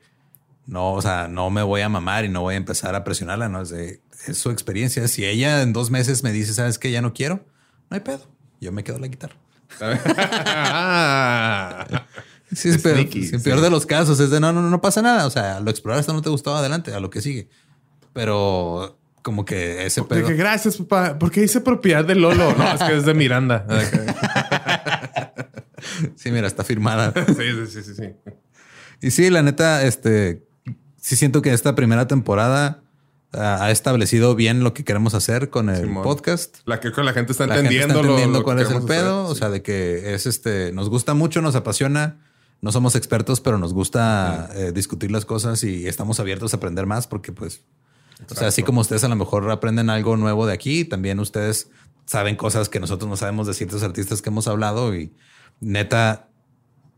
no, 0.66 0.92
o 0.92 1.02
sea, 1.02 1.28
no 1.28 1.50
me 1.50 1.62
voy 1.62 1.80
a 1.80 1.88
mamar 1.88 2.24
y 2.24 2.28
no 2.28 2.42
voy 2.42 2.54
a 2.54 2.58
empezar 2.58 2.94
a 2.94 3.04
presionarla, 3.04 3.48
no 3.48 3.62
es 3.62 3.70
de 3.70 4.00
es 4.26 4.38
su 4.38 4.50
experiencia. 4.50 5.06
Si 5.08 5.24
ella 5.24 5.62
en 5.62 5.72
dos 5.72 5.90
meses 5.90 6.22
me 6.22 6.32
dice, 6.32 6.54
sabes 6.54 6.78
que 6.78 6.90
ya 6.90 7.02
no 7.02 7.14
quiero, 7.14 7.46
no 7.88 7.94
hay 7.94 8.00
pedo. 8.00 8.26
Yo 8.60 8.72
me 8.72 8.84
quedo 8.84 8.98
la 8.98 9.08
guitarra. 9.08 9.36
Sí, 12.52 12.68
es 12.68 12.82
peor, 12.82 12.96
Sneaky, 12.96 13.26
sí, 13.26 13.38
peor 13.38 13.60
de 13.60 13.70
los 13.70 13.86
casos 13.86 14.18
es 14.18 14.30
de 14.30 14.40
no, 14.40 14.52
no, 14.52 14.60
no 14.60 14.80
pasa 14.80 15.02
nada. 15.02 15.24
O 15.24 15.30
sea, 15.30 15.60
lo 15.60 15.70
exploraste, 15.70 16.12
no 16.12 16.20
te 16.20 16.30
gustó, 16.30 16.56
adelante, 16.56 16.92
a 16.92 16.98
lo 16.98 17.08
que 17.08 17.22
sigue. 17.22 17.48
Pero 18.12 18.98
como 19.22 19.44
que 19.44 19.86
ese 19.86 20.02
pedo. 20.02 20.26
que 20.26 20.34
gracias, 20.34 20.76
papá. 20.78 21.16
porque 21.18 21.44
hice 21.44 21.60
propiedad 21.60 22.04
de 22.04 22.16
Lolo? 22.16 22.52
No, 22.56 22.72
es 22.72 22.82
que 22.82 22.96
es 22.96 23.04
de 23.04 23.14
Miranda. 23.14 23.66
Sí, 26.14 26.30
mira, 26.30 26.46
está 26.46 26.62
firmada. 26.62 27.12
sí, 27.26 27.34
sí, 27.34 27.66
sí, 27.66 27.82
sí, 27.82 27.94
sí. 27.94 28.32
Y 29.00 29.10
sí, 29.10 29.30
la 29.30 29.42
neta, 29.42 29.82
este, 29.82 30.46
sí 31.00 31.16
siento 31.16 31.42
que 31.42 31.52
esta 31.52 31.74
primera 31.74 32.06
temporada 32.06 32.82
ah, 33.32 33.58
ha 33.64 33.70
establecido 33.70 34.34
bien 34.34 34.62
lo 34.64 34.74
que 34.74 34.84
queremos 34.84 35.14
hacer 35.14 35.50
con 35.50 35.68
el 35.70 35.82
Simón. 35.82 36.02
podcast. 36.02 36.58
La 36.64 36.80
que 36.80 36.92
con 36.92 37.04
la 37.04 37.12
gente 37.12 37.32
está 37.32 37.46
La 37.46 37.54
gente 37.56 37.68
entendiendo, 37.74 37.94
está 37.94 38.02
lo- 38.06 38.08
entendiendo 38.10 38.38
lo 38.38 38.44
que 38.44 38.44
cuál 38.44 38.58
es 38.60 38.70
el 38.70 38.82
pedo. 38.86 39.22
hacer, 39.24 39.32
O 39.32 39.34
sea, 39.34 39.48
de 39.50 39.62
que 39.62 40.14
es 40.14 40.26
este, 40.26 40.72
nos 40.72 40.88
gusta 40.90 41.14
mucho, 41.14 41.40
nos 41.42 41.54
apasiona. 41.54 42.18
No 42.62 42.72
somos 42.72 42.94
expertos, 42.94 43.40
pero 43.40 43.56
nos 43.56 43.72
gusta 43.72 44.50
eh, 44.54 44.72
discutir 44.74 45.10
las 45.10 45.24
cosas 45.24 45.64
y 45.64 45.86
estamos 45.86 46.20
abiertos 46.20 46.52
a 46.52 46.58
aprender 46.58 46.84
más 46.84 47.06
porque, 47.06 47.32
pues, 47.32 47.62
o 48.30 48.34
sea, 48.34 48.48
así 48.48 48.62
como 48.62 48.82
ustedes 48.82 49.02
a 49.02 49.08
lo 49.08 49.16
mejor 49.16 49.50
aprenden 49.50 49.88
algo 49.88 50.18
nuevo 50.18 50.46
de 50.46 50.52
aquí, 50.52 50.84
también 50.84 51.20
ustedes 51.20 51.70
saben 52.04 52.36
cosas 52.36 52.68
que 52.68 52.78
nosotros 52.78 53.08
no 53.08 53.16
sabemos 53.16 53.46
de 53.46 53.54
ciertos 53.54 53.82
artistas 53.82 54.20
que 54.20 54.28
hemos 54.28 54.46
hablado 54.46 54.94
y 54.94 55.10
neta, 55.60 56.28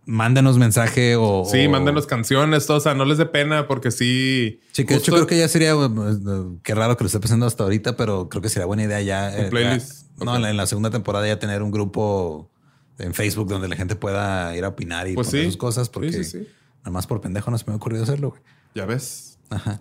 mándenos 0.05 0.59
mensaje 0.59 1.17
o... 1.17 1.45
Sí, 1.45 1.67
o- 1.67 1.71
mándenos 1.71 2.07
canciones, 2.07 2.67
todo, 2.67 2.79
o 2.79 2.81
sea, 2.81 2.95
no 2.95 3.05
les 3.05 3.19
dé 3.19 3.27
pena 3.27 3.67
porque 3.69 3.91
sí. 3.91 4.61
Sí, 4.73 4.85
que 4.85 4.95
justo- 4.95 5.13
creo 5.13 5.27
que 5.27 5.39
ya 5.39 5.49
sería, 5.49 5.73
eh, 5.73 6.59
qué 6.63 6.75
raro 6.75 6.97
que 6.97 7.05
lo 7.05 7.07
esté 7.07 7.21
pasando 7.21 7.47
hasta 7.47 7.63
ahorita, 7.65 7.97
pero 7.97 8.29
creo 8.29 8.43
que 8.43 8.49
sería 8.49 8.67
buena 8.67 8.83
idea 8.85 9.01
ya. 9.01 9.37
eh, 9.37 9.49
playlist. 9.51 10.07
ya- 10.19 10.25
no, 10.25 10.37
en 10.47 10.57
la- 10.57 10.67
segunda 10.67 10.91
temporada 10.91 11.27
ya 11.27 11.39
tener 11.39 11.63
un 11.63 11.71
grupo 11.71 12.51
en 12.99 13.15
Facebook 13.15 13.49
donde 13.49 13.69
la 13.69 13.77
gente 13.77 13.97
pueda 13.97 14.57
ir 14.57 14.65
a 14.65 14.69
opinar 14.69 15.09
y 15.09 15.15
Pues 15.15 15.29
poner 15.29 15.45
sí. 15.45 15.51
sus 15.51 15.57
cosas 15.57 15.89
porque 15.89 16.13
Sí, 16.13 16.25
sí, 16.25 16.41
sí. 16.43 16.49
nada 16.79 16.91
más 16.91 17.07
por 17.07 17.21
pendejo 17.21 17.51
no 17.51 17.59
se 17.59 17.65
me 17.67 17.73
ha 17.73 17.77
ocurrido 17.77 18.03
hacerlo. 18.05 18.31
güey. 18.31 18.43
Ya 18.75 18.85
ves. 18.87 19.39
Ajá. 19.51 19.81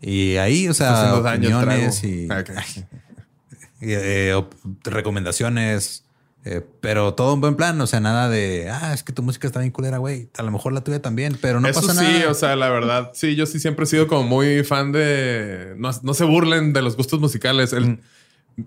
Y 0.00 0.36
ahí, 0.36 0.68
o 0.68 0.74
sea, 0.74 1.20
daño 1.20 1.58
opiniones 1.58 2.04
y, 2.04 2.26
Ah, 2.30 2.40
ok. 2.40 2.50
y, 3.80 3.92
eh, 3.92 4.44
recomendaciones, 4.84 6.04
eh, 6.50 6.66
pero 6.80 7.14
todo 7.14 7.34
en 7.34 7.40
buen 7.40 7.54
plan. 7.56 7.80
O 7.80 7.86
sea, 7.86 8.00
nada 8.00 8.28
de, 8.28 8.70
ah, 8.70 8.92
es 8.94 9.02
que 9.02 9.12
tu 9.12 9.22
música 9.22 9.46
está 9.46 9.60
bien 9.60 9.70
culera, 9.72 9.98
güey. 9.98 10.28
A 10.38 10.42
lo 10.42 10.50
mejor 10.50 10.72
la 10.72 10.82
tuya 10.82 11.00
también, 11.02 11.36
pero 11.40 11.60
no 11.60 11.68
Eso 11.68 11.80
pasa 11.80 11.94
sí, 12.00 12.12
nada. 12.18 12.30
o 12.30 12.34
sea, 12.34 12.56
la 12.56 12.68
verdad, 12.70 13.10
sí, 13.14 13.34
yo 13.36 13.46
sí 13.46 13.60
siempre 13.60 13.84
he 13.84 13.86
sido 13.86 14.06
como 14.08 14.22
muy 14.24 14.64
fan 14.64 14.92
de. 14.92 15.74
No, 15.76 15.90
no 16.02 16.14
se 16.14 16.24
burlen 16.24 16.72
de 16.72 16.82
los 16.82 16.96
gustos 16.96 17.20
musicales. 17.20 17.72
El- 17.72 17.86
Mm. 17.88 17.98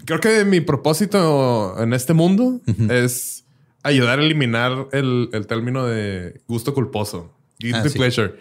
Creo 0.05 0.21
que 0.21 0.45
mi 0.45 0.61
propósito 0.61 1.75
en 1.77 1.91
este 1.93 2.13
mundo 2.13 2.61
es 2.89 3.43
ayudar 3.83 4.19
a 4.19 4.23
eliminar 4.23 4.87
el, 4.93 5.29
el 5.33 5.47
término 5.47 5.85
de 5.85 6.39
gusto 6.47 6.73
culposo. 6.73 7.33
Guilty 7.59 7.77
Ah, 7.77 7.89
sí. 7.89 7.97
pleasure. 7.97 8.35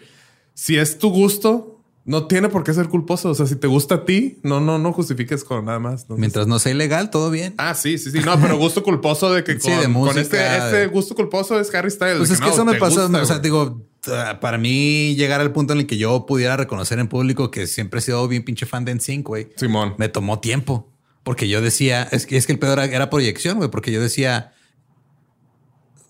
Si 0.53 0.77
es 0.77 0.97
tu 0.97 1.09
gusto, 1.09 1.80
no 2.03 2.25
tiene 2.27 2.49
por 2.49 2.63
qué 2.63 2.73
ser 2.73 2.87
culposo. 2.89 3.29
O 3.29 3.35
sea, 3.35 3.45
si 3.45 3.55
te 3.55 3.67
gusta 3.67 3.95
a 3.95 4.05
ti, 4.05 4.39
no, 4.43 4.59
no, 4.59 4.79
no 4.79 4.91
justifiques 4.91 5.43
con 5.43 5.65
nada 5.65 5.79
más. 5.79 6.05
Mientras 6.09 6.47
no 6.47 6.57
sea 6.59 6.71
ilegal, 6.71 7.09
todo 7.11 7.29
bien. 7.29 7.53
Ah, 7.57 7.75
sí, 7.75 7.97
sí, 7.97 8.09
sí. 8.11 8.19
No, 8.25 8.39
pero 8.41 8.57
gusto 8.57 8.81
culposo 8.83 9.31
de 9.31 9.43
que 9.43 9.53
Sí, 9.59 9.71
con, 9.93 10.17
este, 10.17 10.37
de- 10.37 10.57
este 10.57 10.87
gusto 10.87 11.13
culposo 11.15 11.59
es 11.59 11.73
Harry 11.75 11.91
Styles. 11.91 12.17
Pues 12.17 12.31
es 12.31 12.39
que 12.39 12.47
no, 12.47 12.53
eso 12.53 12.65
me 12.65 12.75
pasa, 12.75 13.03
gusta, 13.03 13.21
o 13.21 13.25
sea, 13.25 13.39
digo, 13.39 13.85
ah, 14.07 14.39
para 14.41 14.57
mí 14.57 15.15
llegar 15.15 15.41
al 15.41 15.51
punto 15.51 15.73
en 15.73 15.79
el 15.79 15.85
que 15.87 15.97
yo 15.97 16.25
pudiera 16.25 16.57
reconocer 16.57 16.97
en 16.99 17.07
público 17.07 17.51
que 17.51 17.67
siempre 17.67 17.99
he 17.99 18.01
sido 18.01 18.27
bien 18.27 18.43
pinche 18.43 18.65
fan 18.65 18.83
de 18.83 18.95
NSYNC, 18.95 19.27
güey, 19.27 19.49
Simón. 19.55 19.95
me 19.97 20.09
tomó 20.09 20.39
tiempo. 20.39 20.87
Porque 21.23 21.47
yo 21.47 21.61
decía, 21.61 22.01
es 22.11 22.25
que, 22.25 22.35
es 22.35 22.47
que 22.47 22.53
el 22.53 22.57
peor 22.57 22.79
era, 22.79 22.85
era 22.85 23.09
proyección, 23.11 23.57
güey, 23.57 23.69
porque 23.69 23.91
yo 23.91 24.01
decía, 24.01 24.53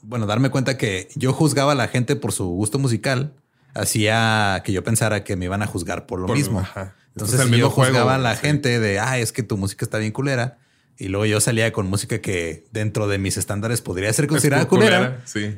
bueno, 0.04 0.26
darme 0.26 0.50
cuenta 0.50 0.78
que 0.78 1.10
yo 1.16 1.34
juzgaba 1.34 1.74
a 1.74 1.76
la 1.76 1.90
gente 1.90 2.16
por 2.16 2.32
su 2.32 2.46
gusto 2.46 2.80
musical, 2.80 3.34
hacía 3.74 4.62
que 4.66 4.72
yo 4.72 4.84
pensara 4.84 5.24
que 5.24 5.36
me 5.36 5.46
iban 5.46 5.62
a 5.62 5.68
juzgar 5.68 6.06
por 6.06 6.20
lo 6.20 6.28
Por- 6.28 6.38
mismo. 6.38 6.60
ajá. 6.60 6.96
Entonces, 7.16 7.42
si 7.42 7.58
yo 7.58 7.70
juego, 7.70 7.90
juzgaba 7.92 8.16
a 8.16 8.18
la 8.18 8.36
sí. 8.36 8.42
gente 8.42 8.80
de, 8.80 9.00
ah, 9.00 9.18
es 9.20 9.32
que 9.34 9.44
tu 9.44 9.58
música 9.58 9.84
está 9.84 9.98
bien 9.98 10.12
culera, 10.14 10.60
y 10.98 11.08
luego 11.10 11.26
yo 11.26 11.42
salía 11.42 11.72
con 11.74 11.88
música 11.88 12.22
que 12.22 12.66
dentro 12.72 13.08
de 13.08 13.18
mis 13.18 13.36
estándares 13.38 13.82
podría 13.82 14.12
ser 14.14 14.28
considerada 14.28 14.66
culera, 14.68 15.20
Sí. 15.26 15.58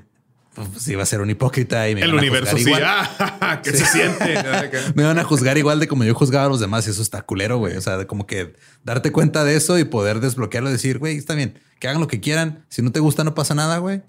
pues 0.55 0.87
iba 0.87 1.03
a 1.03 1.05
ser 1.05 1.21
un 1.21 1.29
hipócrita 1.29 1.87
y 1.89 1.95
me 1.95 2.01
El 2.01 2.11
a 2.11 2.15
universo 2.15 2.55
sí. 2.57 2.63
igual. 2.63 2.83
Ah, 2.85 3.59
¿Qué 3.63 3.71
se 3.71 3.85
siente? 3.85 4.35
Me 4.95 5.03
van 5.03 5.19
a 5.19 5.23
juzgar 5.23 5.57
igual 5.57 5.79
de 5.79 5.87
como 5.87 6.03
yo 6.05 6.13
juzgaba 6.15 6.45
a 6.45 6.49
los 6.49 6.59
demás 6.59 6.87
y 6.87 6.91
eso 6.91 7.01
está 7.01 7.21
culero, 7.23 7.57
güey. 7.57 7.75
O 7.77 7.81
sea, 7.81 8.05
como 8.07 8.25
que 8.25 8.53
darte 8.83 9.11
cuenta 9.11 9.43
de 9.43 9.55
eso 9.55 9.77
y 9.77 9.83
poder 9.83 10.19
desbloquearlo 10.21 10.69
y 10.69 10.73
decir, 10.73 10.97
güey, 10.99 11.17
está 11.17 11.35
bien, 11.35 11.59
que 11.79 11.87
hagan 11.87 11.99
lo 12.01 12.07
que 12.07 12.19
quieran. 12.19 12.65
Si 12.69 12.81
no 12.81 12.91
te 12.91 12.99
gusta, 12.99 13.23
no 13.23 13.35
pasa 13.35 13.53
nada, 13.55 13.77
güey. 13.79 14.01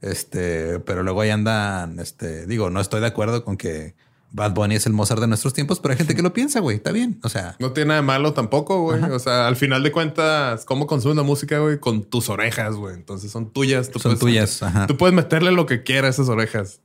Este, 0.00 0.80
pero 0.80 1.02
luego 1.02 1.20
ahí 1.22 1.30
andan, 1.30 1.98
este, 1.98 2.46
digo, 2.46 2.68
no 2.70 2.80
estoy 2.80 3.00
de 3.00 3.06
acuerdo 3.06 3.44
con 3.44 3.56
que 3.56 3.94
Bad 4.32 4.52
Bunny 4.52 4.74
es 4.74 4.84
el 4.86 4.92
Mozart 4.92 5.20
de 5.20 5.28
nuestros 5.28 5.54
tiempos, 5.54 5.78
pero 5.80 5.92
hay 5.92 5.98
gente 5.98 6.14
que 6.14 6.20
lo 6.22 6.32
piensa, 6.32 6.60
güey. 6.60 6.76
Está 6.76 6.90
bien. 6.92 7.20
O 7.22 7.28
sea, 7.28 7.54
No 7.60 7.72
tiene 7.72 7.88
nada 7.88 8.00
de 8.00 8.06
malo 8.06 8.32
tampoco, 8.32 8.80
güey. 8.82 9.00
O 9.04 9.18
sea, 9.20 9.46
al 9.46 9.56
final 9.56 9.82
de 9.82 9.92
cuentas, 9.92 10.64
¿cómo 10.64 10.86
consumes 10.86 11.16
la 11.16 11.22
música, 11.22 11.58
güey? 11.60 11.78
Con 11.78 12.02
tus 12.04 12.28
orejas, 12.28 12.74
güey. 12.74 12.94
Entonces 12.94 13.30
son 13.30 13.50
tuyas. 13.52 13.90
Tú 13.90 13.98
Son 14.00 14.10
puedes- 14.12 14.18
tuyas, 14.20 14.62
ajá. 14.62 14.86
Tú 14.88 14.96
puedes 14.96 15.14
meterle 15.14 15.52
lo 15.52 15.66
que 15.66 15.82
quieras 15.84 16.18
a 16.18 16.22
esas 16.22 16.28
orejas. 16.28 16.80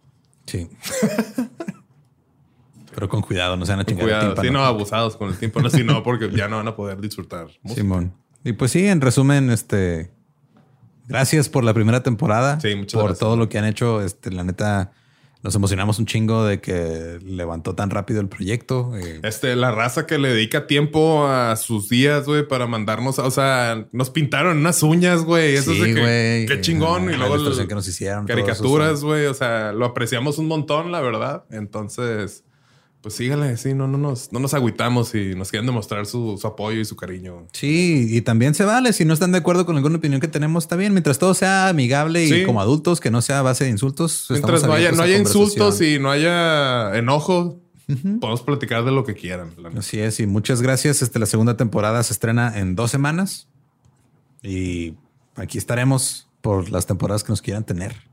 sí. 0.46 0.70
pero 2.94 3.08
con 3.08 3.22
cuidado, 3.22 3.56
no 3.56 3.66
se 3.66 3.72
van 3.72 3.82
a 3.82 3.86
chingar 3.86 4.02
el 4.04 4.08
cuidado. 4.10 4.26
tímpano. 4.34 4.48
Sí, 4.48 4.54
no 4.54 4.64
abusados 4.66 5.16
con 5.16 5.30
el 5.30 5.38
tiempo. 5.38 5.62
No, 5.62 5.70
si 5.70 5.84
no, 5.84 6.04
porque 6.04 6.30
ya 6.32 6.48
no 6.48 6.58
van 6.58 6.68
a 6.68 6.76
poder 6.76 7.00
disfrutar. 7.00 7.48
música. 7.62 7.82
Simón. 7.82 8.14
Y 8.44 8.54
pues 8.54 8.72
sí, 8.72 8.86
en 8.88 9.02
resumen, 9.02 9.50
este. 9.50 10.12
Gracias 11.10 11.50
por 11.50 11.64
la 11.66 11.74
primera 11.74 12.02
temporada. 12.04 12.60
Sí, 12.62 12.74
muchas 12.76 12.94
Por 12.94 13.10
gracias. 13.10 13.20
todo 13.20 13.36
lo 13.36 13.50
que 13.50 13.58
han 13.58 13.66
hecho. 13.66 14.02
Este, 14.02 14.32
la 14.32 14.44
neta, 14.46 14.92
nos 15.42 15.56
emocionamos 15.56 15.98
un 16.00 16.06
chingo 16.06 16.44
de 16.46 16.62
que 16.62 17.18
levantó 17.26 17.74
tan 17.74 17.90
rápido 17.90 18.22
el 18.22 18.28
proyecto. 18.28 18.92
Eh, 18.96 19.20
Este, 19.24 19.56
la 19.56 19.72
raza 19.72 20.06
que 20.06 20.18
le 20.20 20.30
dedica 20.30 20.68
tiempo 20.68 21.26
a 21.28 21.56
sus 21.56 21.90
días, 21.90 22.26
güey, 22.26 22.48
para 22.48 22.68
mandarnos, 22.68 23.20
o 23.20 23.32
sea, 23.32 23.88
nos 23.92 24.10
pintaron 24.10 24.58
unas 24.58 24.84
uñas, 24.84 25.24
güey. 25.24 25.56
Eso 25.56 25.72
sí, 25.74 25.82
es 25.82 25.88
de 25.88 25.94
que, 25.96 26.00
güey. 26.02 26.46
qué 26.46 26.62
chingón. 26.62 27.06
Y 27.12 27.16
luego 27.16 27.38
la 27.38 27.62
el- 27.62 27.68
que 27.68 27.74
nos 27.76 27.88
hicieron. 27.88 28.26
todo 28.26 28.38
eso 28.38 28.46
caricaturas, 28.46 29.04
güey. 29.04 29.26
O 29.26 29.34
sea, 29.34 29.72
lo 29.72 29.86
apreciamos 29.86 30.38
un 30.38 30.48
montón, 30.48 30.92
la 30.92 31.02
verdad. 31.02 31.46
Entonces, 31.50 32.44
pues 33.02 33.14
síganle, 33.16 33.56
sí, 33.56 33.74
no, 33.74 33.88
no 33.88 33.98
nos, 33.98 34.34
no 34.34 34.40
nos 34.40 34.54
agüitamos 34.54 35.16
y 35.16 35.34
nos 35.34 35.52
quieren 35.52 35.66
demostrar 35.66 36.06
su, 36.06 36.38
su 36.38 36.46
apoyo 36.48 36.82
y 36.82 36.86
su 36.86 36.96
cariño. 36.98 37.48
Sí, 37.54 38.08
y 38.10 38.22
también 38.22 38.54
se 38.56 38.66
vale. 38.66 38.92
Si 38.92 39.06
no 39.06 39.14
están 39.14 39.32
de 39.32 39.38
acuerdo 39.38 39.66
con 39.66 39.78
alguna 39.78 39.98
opinión 39.98 40.20
que 40.20 40.28
tenemos, 40.28 40.66
está 40.66 40.76
bien. 40.76 40.92
Mientras 40.94 41.18
todo 41.18 41.34
sea 41.34 41.70
amigable 41.70 42.26
y 42.26 42.30
Sí. 42.30 42.44
como 42.46 42.60
adultos, 42.60 43.00
que 43.00 43.10
no 43.10 43.22
sea 43.22 43.40
a 43.40 43.42
base 43.42 43.64
de 43.64 43.70
insultos. 43.70 44.26
Mientras 44.30 44.64
no 44.64 44.74
haya, 44.74 44.92
no 44.92 45.02
haya 45.04 45.18
insultos 45.18 45.80
y 45.82 45.98
no 45.98 46.12
haya 46.12 46.94
enojo, 46.98 47.58
podemos 48.20 48.42
platicar 48.42 48.84
de 48.84 48.92
lo 48.92 49.06
que 49.06 49.14
quieran. 49.16 49.52
Así 49.78 50.00
es, 50.00 50.20
y 50.20 50.28
muchas 50.28 50.62
gracias. 50.62 51.02
Este, 51.02 51.20
la 51.20 51.26
segunda 51.26 51.56
temporada 51.56 52.04
se 52.04 52.12
estrena 52.14 52.60
en 52.60 52.76
dos 52.76 52.92
semanas 52.92 53.48
y 54.44 54.96
aquí 55.36 55.58
estaremos 55.58 56.28
por 56.42 56.70
las 56.70 56.86
temporadas 56.86 57.24
que 57.24 57.32
nos 57.32 57.42
quieran 57.42 57.64
tener. 57.64 58.09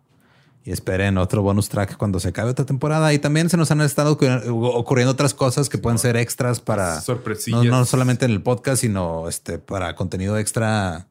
Y 0.66 0.72
esperen 0.72 1.16
otro 1.16 1.42
bonus 1.42 1.68
track 1.68 1.96
cuando 1.96 2.18
se 2.20 2.29
acabe 2.29 2.50
otra 2.50 2.66
temporada. 2.66 3.14
Y 3.14 3.20
también 3.20 3.48
se 3.48 3.57
nos 3.57 3.70
han 3.70 3.81
estado 3.81 4.18
ocurri- 4.18 4.42
ocurriendo 4.48 5.12
otras 5.12 5.33
cosas 5.33 5.68
que 5.68 5.79
pueden 5.79 5.98
ser 5.98 6.16
extras 6.16 6.61
para 6.61 7.00
Sorpresillas. 7.00 7.62
no, 7.64 7.70
no 7.70 7.85
solamente 7.85 8.24
en 8.24 8.33
el 8.33 8.42
podcast, 8.42 8.81
sino 8.81 9.29
este 9.29 9.61
para 9.61 9.94
contenido 9.94 10.37
extra 10.38 11.07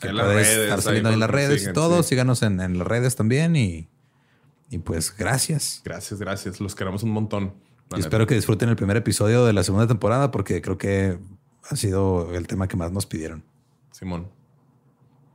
que 0.00 0.08
En 0.08 0.16
redes, 0.16 0.46
estar 0.48 0.80
saliendo 0.80 1.08
ahí 1.08 1.14
en 1.14 1.20
las 1.20 1.28
redes 1.30 1.66
y 1.66 1.72
todo. 1.72 2.02
sí. 2.04 2.10
Síganos 2.10 2.42
en, 2.42 2.60
en 2.60 2.78
las 2.78 2.86
redes 2.86 3.16
también 3.16 3.56
y, 3.56 3.88
y 4.70 4.78
pues 4.78 5.12
gracias. 5.16 5.82
Gracias, 5.84 6.20
gracias. 6.20 6.60
Los 6.60 6.76
queremos 6.76 7.02
un 7.02 7.10
montón. 7.10 7.52
Y 7.96 7.98
espero 7.98 8.28
que 8.28 8.36
disfruten 8.36 8.68
el 8.68 8.76
primer 8.76 8.96
episodio 8.96 9.44
de 9.44 9.52
la 9.52 9.64
segunda 9.64 9.88
temporada 9.88 10.30
porque 10.30 10.62
creo 10.62 10.78
que 10.78 11.18
ha 11.68 11.74
sido 11.74 12.32
el 12.36 12.46
tema 12.46 12.68
que 12.68 12.76
más 12.76 12.92
nos 12.92 13.06
pidieron. 13.06 13.42
Simón. 13.90 14.28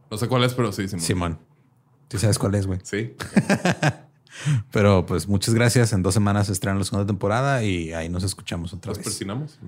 No 0.10 0.18
sé 0.18 0.30
cuál 0.30 0.46
es, 0.46 0.54
pero 0.54 0.72
sí, 0.72 0.88
Simón. 0.88 1.02
Simón. 1.06 1.40
¿Tú 2.08 2.18
sabes 2.20 2.38
cuál 2.40 2.56
es, 2.56 2.68
güey? 2.68 2.80
Sí. 2.84 3.16
Pero 4.72 5.06
pues 5.06 5.28
muchas 5.28 5.54
gracias. 5.54 5.94
En 5.94 6.04
dos 6.04 6.14
semanas 6.14 6.50
estrenan 6.50 6.78
la 6.80 6.84
segunda 6.86 7.06
temporada 7.08 7.64
y 7.64 7.94
ahí 7.94 8.10
nos 8.10 8.24
escuchamos 8.24 8.74
otra 8.74 8.90
¿Nos 8.90 8.98
vez. 9.00 9.06
persinamos? 9.06 9.60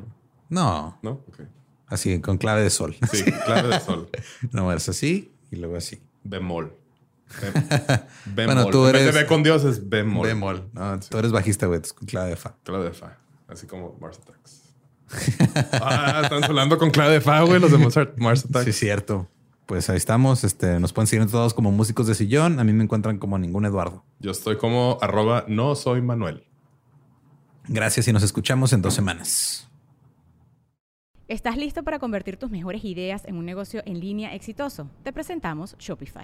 No, 0.49 0.97
No. 1.01 1.11
Ok. 1.27 1.41
así 1.87 2.19
con 2.21 2.37
clave 2.37 2.61
de 2.63 2.69
sol. 2.69 2.95
Sí, 3.11 3.23
clave 3.45 3.69
de 3.69 3.79
sol. 3.79 4.09
No, 4.51 4.71
es 4.73 4.87
así 4.89 5.31
y 5.51 5.55
luego 5.55 5.77
así. 5.77 6.01
Bemol. 6.23 6.73
Bem- 7.41 7.99
Bemol. 8.35 8.55
Bueno, 8.55 8.69
tú 8.69 8.87
En 8.87 8.95
eres- 8.95 9.13
B 9.15 9.25
con 9.25 9.43
Dios 9.43 9.63
es 9.63 9.87
bemol. 9.89 10.27
Bemol. 10.27 10.69
No, 10.73 10.99
Tú 10.99 11.17
eres 11.17 11.31
bajista, 11.31 11.65
güey. 11.67 11.81
con 11.81 12.05
clave 12.07 12.29
de 12.31 12.35
fa. 12.35 12.55
Clave 12.63 12.85
de 12.85 12.91
fa. 12.91 13.17
Así 13.47 13.65
como 13.67 13.97
Mars 14.01 14.19
Attacks. 14.21 14.63
ah, 15.81 16.21
están 16.23 16.43
hablando 16.43 16.77
con 16.77 16.91
clave 16.91 17.13
de 17.13 17.21
fa, 17.21 17.41
güey, 17.43 17.59
los 17.61 17.71
de 17.71 17.77
Mars 17.77 18.45
Attacks. 18.45 18.65
Sí, 18.65 18.73
cierto. 18.73 19.29
Pues 19.67 19.89
ahí 19.89 19.97
estamos. 19.97 20.43
Este, 20.45 20.79
nos 20.79 20.93
pueden 20.93 21.07
seguir 21.07 21.29
todos 21.29 21.53
como 21.53 21.71
músicos 21.71 22.07
de 22.07 22.15
sillón. 22.15 22.59
A 22.59 22.63
mí 22.63 22.73
me 22.73 22.83
encuentran 22.83 23.19
como 23.19 23.37
ningún 23.37 23.65
Eduardo. 23.65 24.03
Yo 24.19 24.31
estoy 24.31 24.57
como 24.57 24.97
arroba 25.01 25.43
no 25.47 25.75
soy 25.75 26.01
Manuel. 26.01 26.45
Gracias 27.67 28.07
y 28.07 28.13
nos 28.13 28.23
escuchamos 28.23 28.71
en 28.71 28.81
dos 28.81 28.93
semanas. 28.93 29.69
¿Estás 31.27 31.57
listo 31.57 31.83
para 31.83 31.99
convertir 31.99 32.37
tus 32.37 32.49
mejores 32.49 32.85
ideas 32.85 33.25
en 33.25 33.35
un 33.35 33.45
negocio 33.45 33.83
en 33.85 33.99
línea 33.99 34.33
exitoso? 34.33 34.89
Te 35.03 35.11
presentamos 35.11 35.75
Shopify. 35.77 36.23